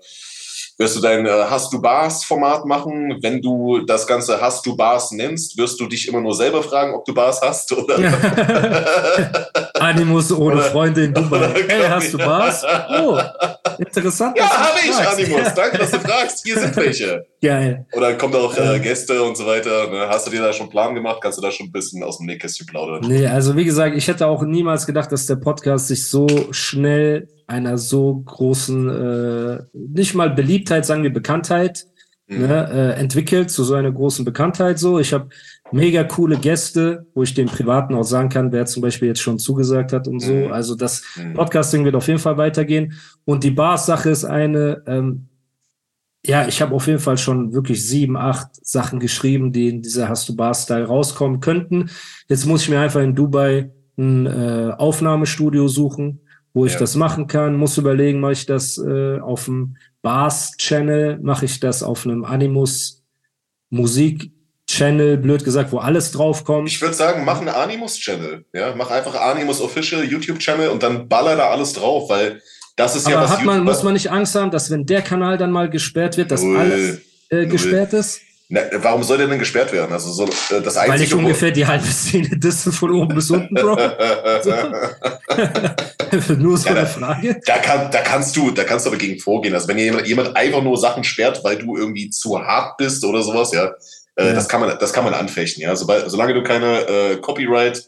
Wirst 0.78 0.98
du 0.98 1.02
dein 1.02 1.26
äh, 1.26 1.30
Hast 1.50 1.72
du 1.72 1.82
Bars-Format 1.82 2.66
machen? 2.66 3.18
Wenn 3.22 3.42
du 3.42 3.80
das 3.86 4.06
Ganze 4.06 4.42
Hast 4.42 4.66
du 4.66 4.76
Bars 4.76 5.12
nennst, 5.12 5.58
wirst 5.58 5.80
du 5.80 5.88
dich 5.88 6.06
immer 6.10 6.20
nur 6.20 6.36
selber 6.36 6.62
fragen, 6.62 6.94
ob 6.94 7.06
du 7.06 7.14
Bars 7.14 7.40
hast? 7.42 7.72
Oder? 7.72 7.98
Animus 9.80 10.32
ohne 10.34 10.58
oder, 10.58 10.64
Freunde 10.64 11.06
in 11.06 11.14
Dubai. 11.14 11.54
Hey, 11.70 11.88
hast 11.88 12.14
du 12.14 12.18
Bars? 12.18 12.66
Oh, 12.90 13.18
interessant. 13.78 14.38
Ja, 14.38 14.50
habe 14.50 14.80
ich, 14.84 14.94
Animus. 14.94 15.54
Danke, 15.56 15.78
dass 15.78 15.92
du 15.92 16.00
fragst. 16.00 16.46
Hier 16.46 16.60
sind 16.60 16.76
welche. 16.76 17.26
Geil. 17.42 17.86
Oder 17.94 18.16
kommt 18.16 18.36
auch 18.36 18.58
äh, 18.58 18.78
Gäste 18.80 19.22
und 19.24 19.38
so 19.38 19.46
weiter. 19.46 19.90
Ne? 19.90 20.10
Hast 20.10 20.28
du 20.28 20.32
dir 20.32 20.42
da 20.42 20.52
schon 20.52 20.64
einen 20.64 20.72
Plan 20.72 20.94
gemacht? 20.94 21.20
Kannst 21.22 21.38
du 21.38 21.42
da 21.42 21.52
schon 21.52 21.68
ein 21.68 21.72
bisschen 21.72 22.04
aus 22.04 22.18
dem 22.18 22.26
Nähkästchen 22.26 22.68
plaudern? 22.68 23.02
Nee, 23.08 23.26
also 23.28 23.56
wie 23.56 23.64
gesagt, 23.64 23.96
ich 23.96 24.10
hätte 24.10 24.28
auch 24.28 24.44
niemals 24.44 24.86
gedacht, 24.86 25.10
dass 25.14 25.26
der 25.26 25.38
Podcast 25.38 25.88
sich 25.88 26.10
so 26.10 26.28
schnell 26.52 27.30
einer 27.48 27.78
so 27.78 28.24
großen, 28.26 28.90
äh, 28.90 29.64
nicht 29.74 30.16
mal 30.16 30.30
Beliebtheit, 30.30 30.86
sagen 30.86 31.04
wir 31.04 31.14
Bekanntheit, 31.14 31.86
mhm. 32.28 32.40
ne, 32.40 32.70
äh, 32.72 33.00
entwickelt 33.00 33.52
zu 33.52 33.64
so 33.64 33.76
einer 33.76 33.92
großen 33.92 34.26
Bekanntheit. 34.26 34.80
So, 34.80 35.00
ich 35.00 35.14
habe 35.14 35.30
mega 35.72 36.04
coole 36.04 36.38
Gäste, 36.38 37.06
wo 37.14 37.24
ich 37.24 37.34
den 37.34 37.48
Privaten 37.48 37.96
auch 37.96 38.04
sagen 38.04 38.30
kann, 38.30 38.52
wer 38.52 38.66
zum 38.66 38.82
Beispiel 38.82 39.10
jetzt 39.10 39.22
schon 39.22 39.40
zugesagt 39.40 39.94
hat 39.94 40.08
und 40.08 40.20
so. 40.20 40.34
Mhm. 40.34 40.52
Also 40.52 40.76
das 40.76 41.04
mhm. 41.16 41.34
Podcasting 41.34 41.86
wird 41.86 41.96
auf 41.96 42.08
jeden 42.08 42.20
Fall 42.20 42.38
weitergehen. 42.38 42.94
Und 43.26 43.44
die 43.44 43.52
Bars-Sache 43.52 44.10
ist 44.10 44.26
eine, 44.26 44.84
ähm, 44.88 45.28
ja, 46.26 46.48
ich 46.48 46.62
habe 46.62 46.74
auf 46.74 46.88
jeden 46.88 47.00
Fall 47.00 47.18
schon 47.18 47.54
wirklich 47.54 47.88
sieben, 47.88 48.18
acht 48.18 48.66
Sachen 48.66 49.00
geschrieben, 49.00 49.52
die 49.52 49.70
in 49.70 49.82
dieser 49.82 50.10
Hast 50.10 50.28
du 50.28 50.36
Bar-Style 50.36 50.86
rauskommen 50.86 51.40
könnten. 51.40 51.90
Jetzt 52.28 52.46
muss 52.46 52.64
ich 52.64 52.70
mir 52.70 52.80
einfach 52.80 53.02
in 53.02 53.14
Dubai 53.14 53.72
ein 53.98 54.26
äh, 54.26 54.74
Aufnahmestudio 54.78 55.68
suchen, 55.68 56.22
wo 56.56 56.66
ich 56.66 56.74
ja. 56.74 56.80
das 56.80 56.96
machen 56.96 57.28
kann. 57.28 57.58
Muss 57.58 57.78
überlegen, 57.78 58.22
mache 58.22 58.32
ich 58.32 58.46
das 58.46 58.78
äh, 58.78 59.20
auf 59.20 59.46
dem 59.46 59.76
Bars-Channel, 60.02 61.20
mache 61.22 61.46
ich 61.46 61.60
das 61.60 61.84
auf 61.84 62.06
einem 62.06 62.24
Animus 62.24 63.04
Musik-Channel, 63.70 65.18
blöd 65.18 65.44
gesagt, 65.44 65.74
wo 65.74 65.80
alles 65.80 66.14
draufkommt. 66.14 66.70
Ich 66.70 66.82
würde 66.82 66.96
sagen, 66.96 67.26
mach 67.26 67.40
einen 67.40 67.50
Animus-Channel. 67.50 68.46
Ja? 68.54 68.74
Mach 68.76 68.90
einfach 68.90 69.16
Animus 69.16 69.60
Official 69.60 70.06
YouTube-Channel 70.06 70.70
und 70.70 70.82
dann 70.82 71.10
baller 71.10 71.36
da 71.36 71.50
alles 71.50 71.74
drauf, 71.74 72.10
weil 72.10 72.42
das 72.78 72.96
ist 72.96 73.06
Aber 73.06 73.16
ja 73.16 73.22
was 73.24 73.32
hat 73.32 73.44
man, 73.44 73.64
muss 73.64 73.84
man 73.84 73.94
nicht 73.94 74.10
Angst 74.10 74.36
haben, 74.36 74.50
dass 74.50 74.72
wenn 74.72 74.86
der 74.86 75.02
Kanal 75.02 75.38
dann 75.38 75.52
mal 75.52 75.70
gesperrt 75.70 76.16
wird, 76.16 76.32
dass 76.32 76.42
Null. 76.42 76.58
alles 76.58 77.02
äh, 77.30 77.46
gesperrt 77.48 77.92
ist? 77.92 78.22
Na, 78.48 78.62
warum 78.74 79.02
soll 79.02 79.18
der 79.18 79.26
denn 79.28 79.40
gesperrt 79.40 79.74
werden? 79.74 79.92
Also 79.92 80.12
so, 80.12 80.26
äh, 80.26 80.62
das 80.62 80.78
einzige, 80.78 80.94
Weil 80.94 81.02
ich 81.02 81.16
ungefähr 81.16 81.50
die 81.52 81.66
halbe 81.66 81.88
Szene 81.88 82.30
dissen 82.38 82.72
von 82.72 82.92
oben 82.92 83.16
bis 83.16 83.32
unten, 83.32 83.56
Bro. 83.56 83.76
nur 86.38 86.58
so 86.58 86.70
ja, 86.70 86.76
eine 86.76 86.86
Frage. 86.86 87.42
Da, 87.46 87.58
kann, 87.58 87.90
da 87.92 88.02
kannst 88.02 88.38
du, 88.38 88.52
da 88.52 88.64
kannst 88.64 88.86
du 88.86 88.92
dagegen 88.92 89.20
vorgehen. 89.20 89.56
Also 89.56 89.68
wenn 89.68 89.80
jemand, 89.80 90.08
jemand 90.08 90.38
einfach 90.38 90.62
nur 90.62 90.78
Sachen 90.78 91.04
sperrt, 91.04 91.44
weil 91.44 91.58
du 91.58 91.76
irgendwie 91.76 92.12
zu 92.12 92.40
hart 92.40 92.78
bist 92.78 93.04
oder 93.04 93.24
sowas, 93.24 93.52
ja, 93.52 93.72
äh, 94.16 94.28
ja. 94.28 94.34
das 94.34 94.48
kann 94.48 94.62
man, 94.62 94.78
das 94.80 94.94
kann 94.94 95.04
man 95.04 95.16
anfechten. 95.16 95.64
Ja, 95.64 95.76
Sobald, 95.76 96.12
solange 96.12 96.36
du 96.36 96.44
keine 96.44 96.88
äh, 96.88 97.18
Copyright 97.18 97.84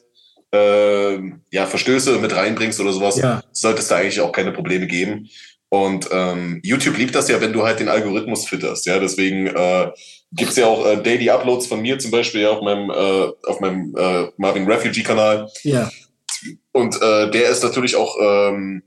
äh, 0.52 1.20
ja, 1.52 1.68
Verstöße 1.68 2.18
mit 2.20 2.36
reinbringst 2.36 2.80
oder 2.80 2.94
sowas, 2.94 3.18
ja. 3.18 3.44
sollte 3.52 3.82
es 3.82 3.90
da 3.90 3.98
eigentlich 3.98 4.22
auch 4.22 4.32
keine 4.32 4.52
Probleme 4.52 4.88
geben. 4.88 5.30
Und 5.70 6.08
ähm, 6.12 6.62
YouTube 6.64 6.98
liebt 6.98 7.14
das 7.14 7.28
ja, 7.28 7.42
wenn 7.42 7.54
du 7.54 7.64
halt 7.64 7.80
den 7.80 7.90
Algorithmus 7.90 8.48
fütterst. 8.48 8.86
Ja, 8.86 9.00
deswegen 9.00 9.48
äh, 9.48 9.92
gibt 10.32 10.52
es 10.52 10.58
ja 10.58 10.68
auch 10.68 10.86
äh, 10.86 11.02
Daily 11.02 11.30
Uploads 11.30 11.68
von 11.68 11.82
mir 11.82 12.00
zum 12.00 12.12
Beispiel 12.12 12.42
ja, 12.42 12.52
auf 12.52 12.62
meinem, 12.62 12.90
äh, 12.90 13.50
auf 13.50 13.60
meinem 13.60 13.96
äh, 13.98 14.32
Marvin 14.38 14.70
Refugee 14.70 15.04
Kanal. 15.04 15.50
Ja. 15.64 15.90
Und 16.72 17.02
äh, 17.02 17.32
der 17.32 17.50
ist 17.50 17.64
natürlich 17.64 17.96
auch 17.96 18.16
ähm, 18.22 18.84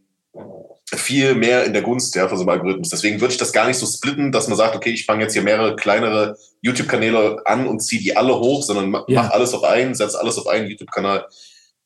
viel 0.87 1.35
mehr 1.35 1.65
in 1.65 1.73
der 1.73 1.83
Gunst 1.83 2.15
ja, 2.15 2.29
von 2.29 2.37
so 2.37 2.43
einem 2.43 2.51
Algorithmus. 2.51 2.91
Deswegen 2.91 3.21
würde 3.21 3.33
ich 3.33 3.39
das 3.39 3.53
gar 3.53 3.67
nicht 3.67 3.79
so 3.79 3.87
splitten, 3.87 4.33
dass 4.33 4.49
man 4.49 4.57
sagt, 4.57 4.77
okay, 4.77 4.91
ich 4.91 5.07
fange 5.07 5.23
jetzt 5.23 5.33
hier 5.33 5.43
mehrere 5.43 5.77
kleinere 5.77 6.37
YouTube-Kanäle 6.63 7.43
an 7.47 7.67
und 7.67 7.81
ziehe 7.81 8.03
die 8.03 8.17
alle 8.17 8.39
hoch, 8.39 8.63
sondern 8.63 8.91
mach 8.91 9.09
ja. 9.09 9.29
alles 9.29 9.55
auf 9.55 9.65
einen, 9.65 9.95
setz 9.95 10.15
alles 10.15 10.39
auf 10.39 10.47
einen 10.47 10.69
YouTube-Kanal 10.69 11.27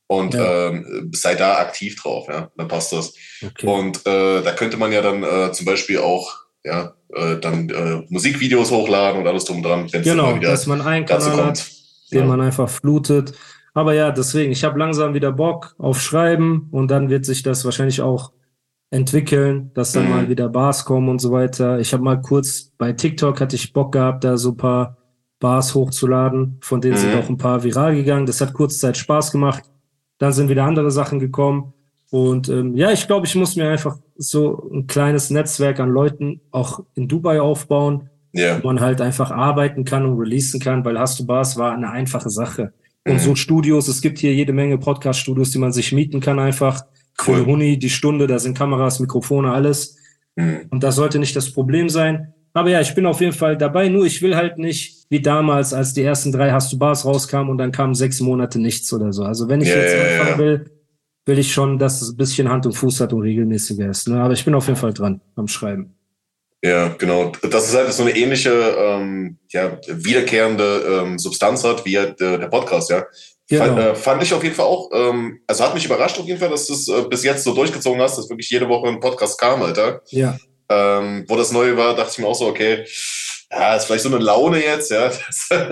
und 0.07 0.35
ja. 0.35 0.69
ähm, 0.69 1.11
sei 1.15 1.35
da 1.35 1.59
aktiv 1.59 2.01
drauf, 2.01 2.29
ja, 2.29 2.51
dann 2.57 2.69
passt 2.69 2.93
das. 2.93 3.15
Okay. 3.43 3.67
Und 3.67 4.07
äh, 4.07 4.43
da 4.43 4.53
könnte 4.53 4.77
man 4.77 4.93
ja 4.93 5.01
dann 5.01 5.23
äh, 5.23 5.53
zum 5.53 5.65
Beispiel 5.67 5.99
auch 5.99 6.45
ja, 6.65 6.95
äh, 7.15 7.39
dann 7.41 7.69
äh, 7.69 8.03
Musikvideos 8.09 8.71
hochladen 8.71 9.21
und 9.21 9.27
alles 9.27 9.45
drum 9.45 9.59
und 9.59 9.63
dran. 9.63 9.87
Genau, 10.03 10.37
dass 10.39 10.67
man 10.67 10.81
einen 10.81 11.07
Kanal 11.07 11.47
hat, 11.47 11.67
den 12.13 12.21
ja. 12.21 12.25
man 12.25 12.41
einfach 12.41 12.69
flutet. 12.69 13.33
Aber 13.75 13.95
ja, 13.95 14.13
deswegen, 14.13 14.53
ich 14.53 14.63
habe 14.65 14.79
langsam 14.79 15.15
wieder 15.15 15.33
Bock 15.33 15.75
auf 15.79 16.01
Schreiben 16.01 16.69
und 16.71 16.91
dann 16.91 17.11
wird 17.11 17.25
sich 17.25 17.43
das 17.43 17.65
wahrscheinlich 17.65 18.01
auch 18.01 18.33
entwickeln, 18.91 19.73
dass 19.75 19.93
dann 19.93 20.05
mhm. 20.05 20.11
mal 20.11 20.29
wieder 20.29 20.49
Bars 20.49 20.85
kommen 20.85 21.09
und 21.09 21.21
so 21.21 21.33
weiter. 21.33 21.81
Ich 21.81 21.93
habe 21.93 22.05
mal 22.05 22.21
kurz 22.21 22.71
bei 22.79 22.93
TikTok 22.93 23.41
hatte 23.41 23.57
ich 23.57 23.73
Bock 23.73 23.93
gehabt, 23.93 24.23
da 24.23 24.37
so 24.37 24.55
paar 24.55 24.99
Bars 25.41 25.75
hochzuladen, 25.75 26.59
von 26.61 26.81
denen 26.81 26.95
mhm. 26.95 26.99
sind 26.99 27.17
auch 27.17 27.29
ein 27.29 27.37
paar 27.37 27.65
viral 27.65 27.97
gegangen. 27.97 28.27
Das 28.27 28.41
hat 28.41 28.55
kurz 28.55 28.79
Zeit 28.79 28.97
Spaß 28.97 29.33
gemacht. 29.33 29.65
Dann 30.19 30.33
sind 30.33 30.49
wieder 30.49 30.65
andere 30.65 30.93
Sachen 30.93 31.19
gekommen. 31.19 31.73
Und 32.11 32.49
ähm, 32.49 32.77
ja, 32.77 32.93
ich 32.93 33.09
glaube, 33.09 33.27
ich 33.27 33.35
muss 33.35 33.57
mir 33.57 33.69
einfach 33.69 33.99
so 34.17 34.71
ein 34.73 34.87
kleines 34.87 35.31
Netzwerk 35.31 35.81
an 35.81 35.91
Leuten 35.91 36.41
auch 36.51 36.81
in 36.95 37.09
Dubai 37.09 37.41
aufbauen, 37.41 38.11
yeah. 38.35 38.63
wo 38.63 38.69
man 38.69 38.81
halt 38.81 39.01
einfach 39.01 39.31
arbeiten 39.31 39.85
kann 39.85 40.07
und 40.07 40.19
releasen 40.19 40.61
kann, 40.61 40.85
weil 40.85 40.99
Hast 40.99 41.19
du 41.19 41.27
Bars 41.27 41.57
war 41.57 41.73
eine 41.73 41.91
einfache 41.91 42.31
Sache. 42.31 42.73
Und 43.07 43.15
mhm. 43.15 43.19
so 43.19 43.35
Studios, 43.35 43.89
es 43.89 44.01
gibt 44.01 44.19
hier 44.19 44.35
jede 44.35 44.53
Menge 44.53 44.79
Podcast-Studios, 44.79 45.51
die 45.51 45.59
man 45.59 45.73
sich 45.73 45.93
mieten 45.93 46.21
kann 46.21 46.39
einfach. 46.39 46.83
Cool. 47.27 47.37
Für 47.37 47.47
Huni 47.47 47.79
die 47.79 47.91
Stunde, 47.91 48.27
da 48.27 48.39
sind 48.39 48.57
Kameras, 48.57 48.99
Mikrofone, 48.99 49.53
alles. 49.53 49.97
Mhm. 50.37 50.67
Und 50.71 50.83
das 50.83 50.97
sollte 50.97 51.19
nicht 51.19 51.37
das 51.37 51.53
Problem 51.53 51.89
sein. 51.89 52.33
Aber 52.55 52.71
ja, 52.71 52.81
ich 52.81 52.95
bin 52.95 53.05
auf 53.05 53.21
jeden 53.21 53.33
Fall 53.33 53.59
dabei. 53.59 53.89
Nur 53.89 54.07
ich 54.07 54.23
will 54.23 54.37
halt 54.37 54.59
nicht 54.59 55.05
wie 55.11 55.21
damals, 55.21 55.75
als 55.75 55.93
die 55.93 56.03
ersten 56.03 56.33
drei 56.33 56.53
Hast 56.53 56.73
du 56.73 56.79
Bars 56.79 57.05
rauskamen 57.05 57.51
und 57.51 57.59
dann 57.59 57.73
kamen 57.73 57.95
sechs 57.95 58.21
Monate 58.21 58.61
nichts 58.61 58.93
oder 58.93 59.13
so. 59.13 59.25
Also 59.25 59.49
wenn 59.49 59.61
ich 59.61 59.69
yeah, 59.69 59.79
jetzt 59.79 59.95
anfangen 59.95 60.29
yeah. 60.29 60.39
will, 60.39 60.71
will 61.27 61.39
ich 61.39 61.53
schon, 61.53 61.79
dass 61.79 62.03
es 62.03 62.11
ein 62.11 62.17
bisschen 62.17 62.49
Hand 62.49 62.67
und 62.67 62.73
Fuß 62.73 63.01
hat 63.01 63.13
und 63.13 63.23
regelmäßiger 63.23 63.89
ist. 63.89 64.09
Ne? 64.09 64.21
Aber 64.21 64.35
ich 64.35 64.45
bin 64.45 64.55
auf 64.55 64.67
jeden 64.67 64.79
Fall 64.79 64.93
dran 64.93 65.21
am 65.37 65.49
Schreiben. 65.49 65.95
Ja, 66.63 66.89
genau. 66.89 67.33
Das 67.51 67.69
ist 67.69 67.75
halt 67.75 67.93
so 67.93 68.05
eine 68.05 68.17
ähnliche, 68.17 68.51
ähm, 68.51 69.37
ja, 69.51 69.79
wiederkehrende 69.87 71.03
ähm, 71.03 71.19
Substanz 71.19 71.63
hat, 71.63 71.85
wie 71.85 71.99
halt 71.99 72.19
der, 72.21 72.39
der 72.39 72.49
Podcast, 72.49 72.91
ja. 72.91 73.05
Genau. 73.49 73.65
Fand, 73.67 73.79
äh, 73.79 73.95
fand 73.95 74.23
ich 74.23 74.33
auf 74.33 74.43
jeden 74.43 74.55
Fall 74.55 74.65
auch, 74.65 74.89
ähm, 74.95 75.41
also 75.47 75.65
hat 75.65 75.75
mich 75.75 75.85
überrascht 75.85 76.19
auf 76.19 76.27
jeden 76.27 76.41
Fall, 76.41 76.49
dass 76.49 76.67
du 76.67 76.73
es 76.73 76.89
äh, 76.89 77.03
bis 77.03 77.23
jetzt 77.23 77.45
so 77.45 77.53
durchgezogen 77.53 78.01
hast, 78.01 78.17
dass 78.17 78.31
wirklich 78.31 78.49
jede 78.49 78.67
Woche 78.67 78.89
ein 78.89 79.01
Podcast 79.01 79.39
kam, 79.39 79.61
Alter. 79.61 80.01
Ja. 80.09 80.39
Ähm, 80.71 81.27
wo 81.29 81.37
das 81.37 81.53
Neue 81.53 81.77
war, 81.77 81.95
dachte 81.95 82.13
ich 82.13 82.19
mir 82.19 82.27
auch 82.27 82.35
so, 82.35 82.47
okay, 82.47 82.87
ja, 83.57 83.77
ist 83.77 83.85
vielleicht 83.85 84.03
so 84.03 84.09
eine 84.09 84.23
Laune 84.25 84.63
jetzt, 84.63 84.91
ja, 84.91 85.09
dass, 85.09 85.49
ja, 85.51 85.65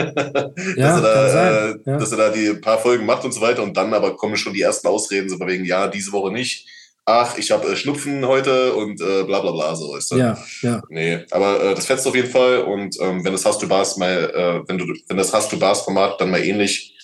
dass, 0.77 0.77
er 0.77 1.01
da, 1.01 1.69
äh, 1.69 1.75
ja. 1.85 1.97
dass 1.99 2.13
er 2.13 2.19
da 2.19 2.29
die 2.31 2.55
paar 2.55 2.79
Folgen 2.79 3.07
macht 3.07 3.25
und 3.25 3.33
so 3.33 3.41
weiter 3.41 3.63
und 3.63 3.77
dann 3.77 3.93
aber 3.95 4.17
kommen 4.17 4.37
schon 4.37 4.55
die 4.55 4.63
ersten 4.63 4.89
Ausreden, 4.89 5.29
so 5.29 5.39
wegen, 5.41 5.65
ja, 5.65 5.89
diese 5.89 6.13
Woche 6.13 6.33
nicht. 6.33 6.69
Ach, 7.05 7.37
ich 7.37 7.51
habe 7.51 7.73
äh, 7.73 7.77
Schnupfen 7.77 8.25
heute 8.27 8.75
und 8.75 9.01
äh, 9.01 9.25
bla 9.25 9.41
bla 9.41 9.51
bla, 9.51 9.75
so 9.75 9.97
ist 9.97 10.13
das. 10.13 10.19
Ja, 10.19 10.39
ja. 10.63 10.83
Nee, 10.89 11.25
aber 11.33 11.63
äh, 11.63 11.75
das 11.75 11.87
fetzt 11.87 12.07
auf 12.07 12.15
jeden 12.15 12.31
Fall 12.31 12.59
und 12.63 12.97
ähm, 13.01 13.25
wenn 13.25 13.33
das 13.33 13.45
hast 13.45 13.61
du 13.61 13.69
Bars 13.69 13.97
mal, 13.97 14.31
äh, 14.35 14.69
wenn 14.69 14.79
du, 14.79 14.87
wenn 15.09 15.17
das 15.17 15.33
hast 15.33 15.51
du 15.53 15.59
Bars 15.59 15.83
Format 15.83 16.21
dann 16.21 16.31
mal 16.31 16.45
ähnlich 16.45 16.97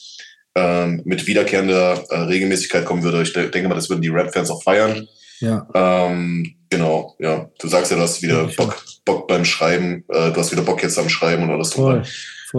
ähm, 0.54 1.02
mit 1.04 1.26
wiederkehrender 1.26 2.04
äh, 2.10 2.18
Regelmäßigkeit 2.20 2.84
kommen 2.84 3.02
würde, 3.02 3.22
ich 3.22 3.32
denke 3.32 3.68
mal, 3.68 3.74
das 3.74 3.90
würden 3.90 4.02
die 4.02 4.08
Rap-Fans 4.08 4.50
auch 4.50 4.62
feiern. 4.62 5.08
Ja. 5.40 5.66
Ähm, 5.74 6.57
genau, 6.70 7.16
ja. 7.18 7.50
Du 7.59 7.68
sagst 7.68 7.90
ja, 7.90 7.96
du 7.96 8.02
hast 8.02 8.22
wieder 8.22 8.44
Bock, 8.57 8.85
Bock 9.04 9.28
beim 9.28 9.44
Schreiben, 9.44 10.04
äh, 10.09 10.31
du 10.33 10.37
hast 10.37 10.52
wieder 10.52 10.62
Bock 10.62 10.83
jetzt 10.83 10.98
am 10.98 11.09
Schreiben 11.09 11.44
und 11.44 11.50
alles 11.50 11.72
Voll. 11.72 12.02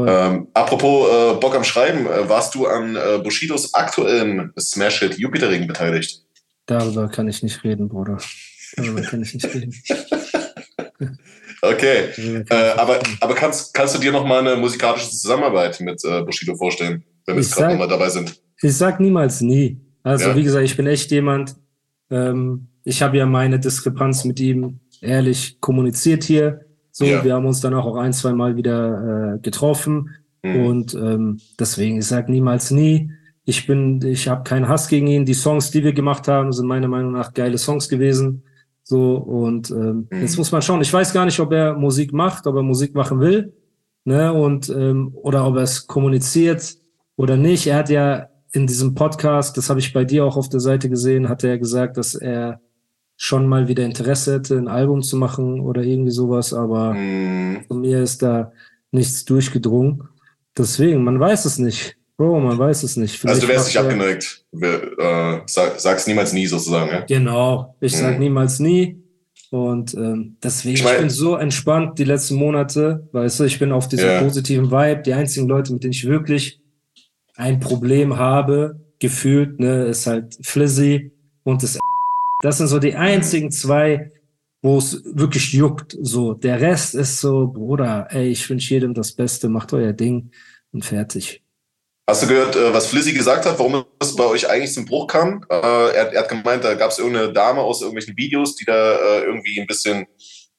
Ähm, 0.08 0.48
apropos 0.54 1.10
äh, 1.10 1.39
Bock 1.39 1.56
am 1.56 1.63
Schreiben, 1.63 2.06
äh, 2.06 2.30
warst 2.30 2.54
du 2.54 2.67
an 2.67 2.95
äh, 2.95 3.17
Bushidos 3.24 3.74
aktuellen 3.74 4.52
Smash-Hit 4.60 5.17
Jupiter-Ring 5.17 5.65
beteiligt? 5.65 6.22
Darüber 6.67 7.08
kann 7.08 7.28
ich 7.28 7.41
nicht 7.41 7.63
reden, 7.63 7.89
Bruder. 7.89 8.19
Darüber 8.76 9.02
kann 9.02 9.24
ich 9.24 9.34
nicht 9.34 9.48
reden. 9.48 9.74
okay, 11.63 12.10
äh, 12.50 12.72
aber, 12.78 13.00
aber 13.19 13.34
kannst, 13.34 13.74
kannst 13.74 13.95
du 13.95 14.00
dir 14.00 14.12
noch 14.12 14.26
mal 14.26 14.39
eine 14.39 14.56
musikalische 14.58 15.10
Zusammenarbeit 15.10 15.80
mit 15.80 16.04
äh, 16.06 16.22
Bushido 16.22 16.56
vorstellen, 16.56 17.04
wenn 17.26 17.36
wir 17.36 17.41
jetzt 17.41 17.56
gerade 17.56 17.72
nochmal 17.72 17.88
dabei 17.88 18.10
sind? 18.10 18.39
Ich 18.62 18.78
sag 18.78 19.00
niemals 19.00 19.41
nie. 19.41 19.82
Also 20.04 20.30
ja? 20.30 20.36
wie 20.36 20.43
gesagt, 20.43 20.65
ich 20.65 20.78
bin 20.78 20.86
echt 20.86 21.10
jemand, 21.10 21.56
ähm, 22.12 22.67
ich 22.89 23.02
habe 23.04 23.17
ja 23.17 23.25
meine 23.25 23.60
Diskrepanz 23.60 24.25
mit 24.25 24.39
ihm 24.39 24.80
ehrlich 24.99 25.62
kommuniziert 25.62 26.23
hier. 26.23 26.62
So, 26.91 27.06
ja. 27.06 27.23
wir 27.23 27.36
haben 27.36 27.45
uns 27.45 27.62
dann 27.62 27.75
auch 27.75 27.95
ein, 27.95 28.13
zwei 28.13 28.34
Mal 28.34 28.56
wieder 28.56 29.36
äh, 29.36 29.39
getroffen. 29.39 30.10
Mhm. 30.43 30.65
Und 30.65 30.93
ähm, 30.95 31.39
deswegen, 31.60 31.99
ich 31.99 32.08
sage 32.08 32.32
niemals 32.32 32.71
nie. 32.71 33.12
Ich 33.45 33.67
bin, 33.67 34.02
ich 34.02 34.28
habe 34.28 34.43
keinen 34.43 34.67
Hass 34.67 34.88
gegen 34.88 35.08
ihn. 35.08 35.25
Die 35.25 35.36
Songs, 35.36 35.71
die 35.71 35.84
wir 35.84 35.93
gemacht 35.93 36.28
haben, 36.28 36.52
sind 36.52 36.67
meiner 36.67 36.88
Meinung 36.88 37.12
nach 37.12 37.34
geile 37.34 37.58
Songs 37.58 37.88
gewesen. 37.89 38.43
So, 38.84 39.15
und 39.17 39.69
ähm, 39.69 40.08
mhm. 40.10 40.21
jetzt 40.21 40.38
muss 40.38 40.52
man 40.52 40.63
schauen. 40.63 40.82
Ich 40.82 40.91
weiß 40.91 41.13
gar 41.13 41.25
nicht, 41.25 41.39
ob 41.39 41.52
er 41.54 41.75
Musik 41.75 42.12
macht, 42.12 42.47
ob 42.47 42.56
er 42.56 42.63
Musik 42.63 42.95
machen 42.95 43.19
will. 43.19 43.54
Ne, 44.06 44.34
und 44.34 44.69
ähm, 44.69 45.12
oder 45.13 45.45
ob 45.45 45.58
er 45.58 45.63
es 45.63 45.86
kommuniziert 45.86 46.75
oder 47.17 47.38
nicht. 47.38 47.67
Er 47.67 47.75
hat 47.75 47.89
ja 47.89 48.30
in 48.52 48.65
diesem 48.65 48.95
Podcast, 48.95 49.58
das 49.58 49.69
habe 49.69 49.80
ich 49.80 49.93
bei 49.93 50.06
dir 50.06 50.25
auch 50.25 50.38
auf 50.38 50.49
der 50.49 50.62
Seite 50.62 50.89
gesehen, 50.89 51.30
hat 51.30 51.43
er 51.43 51.60
gesagt, 51.60 51.97
dass 51.97 52.15
er 52.15 52.62
schon 53.21 53.47
mal 53.47 53.67
wieder 53.67 53.84
Interesse 53.84 54.36
hätte, 54.36 54.58
ein 54.58 54.69
Album 54.69 55.01
zu 55.03 55.17
machen 55.17 55.60
oder 55.60 55.84
irgendwie 55.84 56.10
sowas, 56.12 56.53
aber 56.53 56.93
Mm, 56.93 57.65
von 57.67 57.82
mir 57.82 58.01
ist 58.01 58.21
da 58.21 58.53
nichts 58.91 59.25
durchgedrungen. 59.25 60.03
Deswegen, 60.58 61.03
man 61.03 61.19
weiß 61.19 61.43
es 61.43 61.58
nicht. 61.60 61.97
Bro, 62.15 62.39
man 62.39 62.58
weiß 62.58 62.84
es 62.84 62.95
nicht. 62.95 63.23
also 63.25 63.41
du 63.41 63.47
Vielleicht 63.47 63.65
wärst 63.65 63.67
nicht 63.67 63.77
abgeneigt. 63.77 64.45
Wir, 64.53 64.97
Äh, 64.97 65.41
sag, 65.47 65.79
sag's 65.82 66.08
niemals 66.08 66.32
nie 66.32 66.47
sozusagen, 66.47 66.89
ja? 66.91 67.01
Genau, 67.01 67.75
ich 67.82 67.95
sag 67.95 68.13
Mhm. 68.13 68.19
niemals 68.19 68.60
nie. 68.60 68.97
Und 69.51 69.93
ähm, 69.95 70.38
deswegen, 70.41 70.75
Ich 70.75 70.79
ich, 70.82 70.86
mein- 70.86 70.99
bin 70.99 71.10
so 71.10 71.36
entspannt 71.36 71.99
die 71.99 72.03
letzten 72.05 72.36
Monate, 72.36 73.08
weißt 73.12 73.41
du, 73.41 73.43
ich 73.45 73.60
bin 73.60 73.71
auf 73.73 73.88
diesem 73.89 74.08
Ja. 74.10 74.21
positiven 74.21 74.71
Vibe. 74.71 75.01
Die 75.05 75.13
einzigen 75.13 75.47
Leute, 75.47 75.73
mit 75.73 75.84
denen 75.84 75.91
ich 75.93 76.08
wirklich 76.08 76.62
ein 77.36 77.60
Problem 77.60 78.15
habe, 78.17 78.79
gefühlt, 78.99 79.60
ne, 79.60 79.86
ist 79.86 80.08
halt 80.08 80.38
Flizzy 80.41 81.12
und 81.43 81.63
das. 81.63 81.79
Das 82.41 82.58
sind 82.58 82.67
so 82.67 82.80
die 82.80 82.95
einzigen 82.95 83.52
zwei, 83.52 84.12
wo 84.62 84.78
es 84.78 85.04
wirklich 85.06 85.52
juckt. 85.52 85.97
So, 86.02 86.34
der 86.34 86.62
Rest 86.62 86.95
ist 86.95 87.19
so, 87.19 87.47
Bruder, 87.47 88.08
ey, 88.12 88.30
ich 88.30 88.49
wünsche 88.49 88.73
jedem 88.73 88.93
das 88.93 89.12
Beste, 89.13 89.49
macht 89.49 89.73
euer 89.73 89.93
Ding 89.93 90.32
und 90.71 90.86
fertig. 90.86 91.43
Hast 92.10 92.23
du 92.23 92.28
gehört, 92.28 92.56
äh, 92.56 92.73
was 92.73 92.88
Flizzy 92.88 93.13
gesagt 93.13 93.45
hat, 93.45 93.60
warum 93.60 93.84
es 93.99 94.15
bei 94.15 94.25
euch 94.25 94.49
eigentlich 94.49 94.73
zum 94.73 94.86
Bruch 94.86 95.08
kam? 95.08 95.45
Äh, 95.49 95.56
er, 95.56 96.13
er 96.13 96.21
hat 96.21 96.30
gemeint, 96.30 96.63
da 96.63 96.73
gab 96.73 96.91
es 96.91 96.97
irgendeine 96.97 97.34
Dame 97.34 97.62
aus 97.62 97.82
irgendwelchen 97.82 98.17
Videos, 98.17 98.56
die 98.56 98.65
da 98.65 98.95
äh, 98.95 99.25
irgendwie 99.25 99.60
ein 99.60 99.67
bisschen 99.67 100.08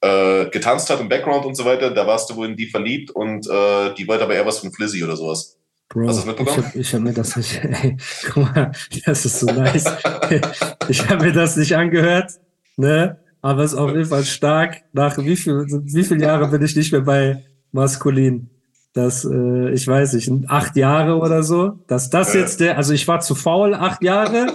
äh, 0.00 0.48
getanzt 0.50 0.90
hat 0.90 1.00
im 1.00 1.08
Background 1.08 1.46
und 1.46 1.56
so 1.56 1.64
weiter. 1.64 1.90
Da 1.90 2.06
warst 2.06 2.30
du 2.30 2.36
wohl 2.36 2.46
in 2.46 2.56
die 2.56 2.66
verliebt 2.66 3.10
und 3.10 3.48
äh, 3.48 3.94
die 3.94 4.06
wollte 4.06 4.24
aber 4.24 4.34
eher 4.34 4.46
was 4.46 4.58
von 4.58 4.72
Flizzy 4.72 5.02
oder 5.02 5.16
sowas. 5.16 5.59
Bro, 5.92 6.06
Hast 6.08 6.24
du 6.26 6.30
das 6.32 6.38
ich 6.38 6.38
mitbekommen? 6.38 6.66
habe 6.66 6.78
ich 6.78 6.94
hab 6.94 7.00
mir 7.02 7.12
das 7.12 7.36
nicht, 7.36 7.64
ey, 7.64 7.96
guck 8.32 8.36
mal, 8.54 8.72
das 9.04 9.24
ist 9.26 9.40
so 9.40 9.46
nice. 9.46 9.84
Ich 10.88 11.08
habe 11.08 11.24
mir 11.26 11.32
das 11.32 11.56
nicht 11.56 11.76
angehört, 11.76 12.32
ne? 12.76 13.18
Aber 13.42 13.62
es 13.64 13.72
ist 13.72 13.78
auf 13.78 13.90
jeden 13.90 14.04
Fall 14.06 14.24
stark. 14.24 14.82
Nach 14.92 15.16
wie 15.18 15.36
viel, 15.36 15.64
wie 15.66 16.04
viele 16.04 16.24
Jahre 16.24 16.48
bin 16.48 16.62
ich 16.62 16.76
nicht 16.76 16.92
mehr 16.92 17.00
bei 17.00 17.42
Maskulin? 17.72 18.50
Das, 18.92 19.24
äh, 19.24 19.70
ich 19.70 19.86
weiß 19.86 20.12
nicht, 20.14 20.30
acht 20.48 20.76
Jahre 20.76 21.16
oder 21.16 21.42
so. 21.42 21.78
Dass 21.86 22.10
das 22.10 22.34
Ja. 22.34 22.40
jetzt 22.40 22.60
der, 22.60 22.76
also 22.76 22.92
ich 22.92 23.06
war 23.08 23.20
zu 23.20 23.34
faul, 23.34 23.74
acht 23.74 24.02
Jahre. 24.02 24.48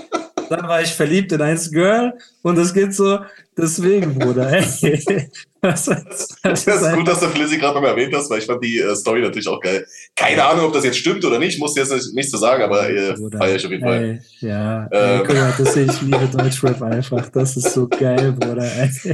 Dann 0.49 0.67
war 0.67 0.81
ich 0.81 0.93
verliebt 0.93 1.31
in 1.31 1.41
eins 1.41 1.71
Girl 1.71 2.13
und 2.41 2.57
es 2.57 2.73
geht 2.73 2.93
so, 2.93 3.19
deswegen, 3.57 4.17
Bruder, 4.17 4.51
ey. 4.51 5.29
Was, 5.61 5.87
was, 5.87 6.35
Das 6.43 6.67
ist 6.67 6.93
gut, 6.93 7.07
dass 7.07 7.19
du 7.19 7.27
Flizzy 7.27 7.57
gerade 7.57 7.75
nochmal 7.75 7.91
erwähnt 7.91 8.13
hast, 8.15 8.29
weil 8.29 8.39
ich 8.39 8.45
fand 8.45 8.63
die 8.63 8.79
äh, 8.79 8.95
Story 8.95 9.21
natürlich 9.21 9.47
auch 9.47 9.59
geil. 9.59 9.85
Keine 10.15 10.43
Ahnung, 10.43 10.65
ob 10.65 10.73
das 10.73 10.83
jetzt 10.83 10.97
stimmt 10.97 11.25
oder 11.25 11.39
nicht, 11.39 11.59
muss 11.59 11.75
jetzt 11.75 11.91
nicht, 11.91 12.13
nicht 12.13 12.29
zu 12.29 12.37
sagen, 12.37 12.63
aber 12.63 12.89
äh, 12.89 13.15
feier 13.37 13.55
ich 13.55 13.65
auf 13.65 13.71
jeden 13.71 13.83
Fall. 13.83 14.03
Ey, 14.03 14.47
ja, 14.47 14.87
Ähm. 14.91 15.19
ey, 15.19 15.23
guck 15.25 15.35
mal, 15.35 15.53
das 15.57 15.73
sehe 15.73 15.85
ich 15.85 16.01
liebe 16.01 16.27
Deutschrap 16.31 16.81
einfach. 16.81 17.29
Das 17.29 17.57
ist 17.57 17.73
so 17.73 17.87
geil, 17.87 18.33
Bruder. 18.33 18.69
Ey. 18.77 19.13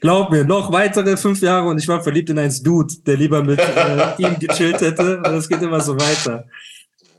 Glaub 0.00 0.30
mir, 0.30 0.44
noch 0.44 0.70
weitere 0.72 1.16
fünf 1.16 1.40
Jahre 1.40 1.68
und 1.68 1.78
ich 1.78 1.88
war 1.88 2.02
verliebt 2.02 2.28
in 2.30 2.38
einen 2.38 2.54
Dude, 2.62 2.92
der 3.06 3.16
lieber 3.16 3.42
mit 3.42 3.58
äh, 3.58 4.22
ihm 4.22 4.38
gechillt 4.38 4.80
hätte. 4.80 5.18
Und 5.18 5.34
es 5.34 5.48
geht 5.48 5.62
immer 5.62 5.80
so 5.80 5.94
weiter. 5.94 6.44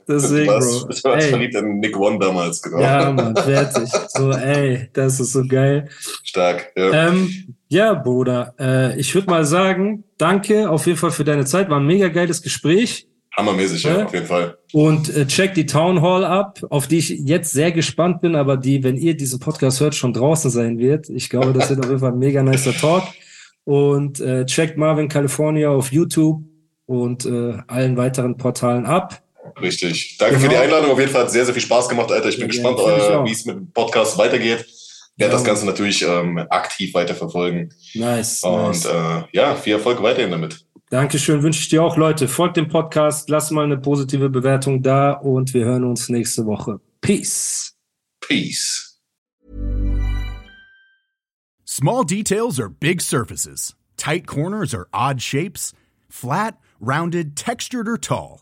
Deswegen, 0.07 0.47
warst, 0.47 0.81
Bro. 0.81 0.93
du 0.93 1.03
warst 1.03 1.25
Ey, 1.25 1.29
verliebt 1.29 1.55
in 1.55 1.79
Nick 1.79 1.97
One 1.97 2.17
damals, 2.17 2.61
genau. 2.61 2.79
ja, 2.79 3.11
Mann, 3.11 3.35
fertig. 3.35 3.89
So, 4.09 4.31
ey, 4.31 4.89
das 4.93 5.19
ist 5.19 5.33
so 5.33 5.43
geil. 5.45 5.89
Stark. 6.23 6.71
Ja. 6.77 7.09
Ähm, 7.09 7.55
ja, 7.67 7.93
Bruder, 7.93 8.53
äh, 8.59 8.97
ich 8.99 9.13
würde 9.13 9.29
mal 9.29 9.43
sagen, 9.43 10.05
danke 10.17 10.69
auf 10.69 10.85
jeden 10.85 10.97
Fall 10.97 11.11
für 11.11 11.25
deine 11.25 11.45
Zeit. 11.45 11.69
War 11.69 11.79
ein 11.79 11.85
mega 11.85 12.07
geiles 12.07 12.41
Gespräch. 12.41 13.07
Hammermäßig, 13.35 13.83
ja, 13.83 13.97
Hä? 13.97 14.03
auf 14.03 14.13
jeden 14.13 14.25
Fall. 14.25 14.57
Und 14.73 15.15
äh, 15.15 15.27
check 15.27 15.53
die 15.53 15.65
Town 15.65 16.01
Hall 16.01 16.25
ab, 16.25 16.59
auf 16.69 16.87
die 16.87 16.97
ich 16.97 17.09
jetzt 17.09 17.51
sehr 17.51 17.71
gespannt 17.71 18.21
bin, 18.21 18.35
aber 18.35 18.57
die, 18.57 18.83
wenn 18.83 18.95
ihr 18.95 19.15
diesen 19.15 19.39
Podcast 19.39 19.79
hört, 19.79 19.93
schon 19.93 20.13
draußen 20.13 20.49
sein 20.49 20.79
wird. 20.79 21.09
Ich 21.09 21.29
glaube, 21.29 21.53
das 21.53 21.69
wird 21.69 21.79
auf 21.81 21.87
jeden 21.87 21.99
Fall 21.99 22.13
ein 22.13 22.19
mega 22.19 22.41
nicer 22.41 22.73
Talk. 22.73 23.03
Und 23.63 24.21
äh, 24.21 24.45
checkt 24.45 24.77
Marvin 24.77 25.09
California 25.09 25.69
auf 25.69 25.91
YouTube 25.91 26.41
und 26.85 27.25
äh, 27.25 27.57
allen 27.67 27.97
weiteren 27.97 28.37
Portalen 28.37 28.85
ab. 28.85 29.21
Richtig. 29.61 30.17
Danke 30.17 30.35
für 30.35 30.41
Genau. 30.47 30.53
die 30.53 30.57
Einladung. 30.65 30.91
Auf 30.91 30.99
jeden 30.99 31.11
Fall 31.11 31.23
hat 31.23 31.31
sehr, 31.31 31.45
sehr 31.45 31.53
viel 31.53 31.63
Spaß 31.63 31.89
gemacht, 31.89 32.11
Alter. 32.11 32.29
Ich 32.29 32.35
bin 32.37 32.43
Ja, 32.43 32.47
gespannt, 32.47 32.79
ich 32.79 32.85
äh, 32.87 33.25
wie 33.25 33.31
es 33.31 33.45
mit 33.45 33.55
dem 33.55 33.71
Podcast 33.71 34.17
weitergeht. 34.17 34.65
Werde 35.17 35.31
Ja. 35.33 35.37
das 35.37 35.43
Ganze 35.43 35.65
natürlich 35.65 36.01
ähm, 36.03 36.37
aktiv 36.49 36.93
weiterverfolgen. 36.93 37.73
Nice. 37.95 38.43
Und 38.43 38.67
nice. 38.67 38.85
äh, 38.85 39.23
ja, 39.31 39.55
viel 39.55 39.73
Erfolg 39.73 40.01
weiterhin 40.03 40.31
damit. 40.31 40.63
Dankeschön, 40.89 41.43
wünsche 41.43 41.59
ich 41.59 41.69
dir 41.69 41.83
auch, 41.83 41.97
Leute. 41.97 42.27
Folgt 42.27 42.55
dem 42.55 42.67
Podcast, 42.69 43.29
lasst 43.29 43.51
mal 43.51 43.65
eine 43.65 43.77
positive 43.77 44.29
Bewertung 44.29 44.81
da 44.83 45.11
und 45.13 45.53
wir 45.53 45.65
hören 45.65 45.83
uns 45.83 46.07
nächste 46.07 46.45
Woche. 46.45 46.79
Peace. 47.01 47.73
Peace. 48.21 48.99
Small 51.65 52.03
details 52.05 52.59
are 52.59 52.69
big 52.69 53.01
surfaces. 53.01 53.75
Tight 53.97 54.25
corners 54.27 54.73
are 54.73 54.87
odd 54.93 55.21
shapes. 55.21 55.73
Flat, 56.09 56.57
rounded, 56.79 57.35
textured, 57.35 57.87
or 57.89 57.97
tall. 57.99 58.41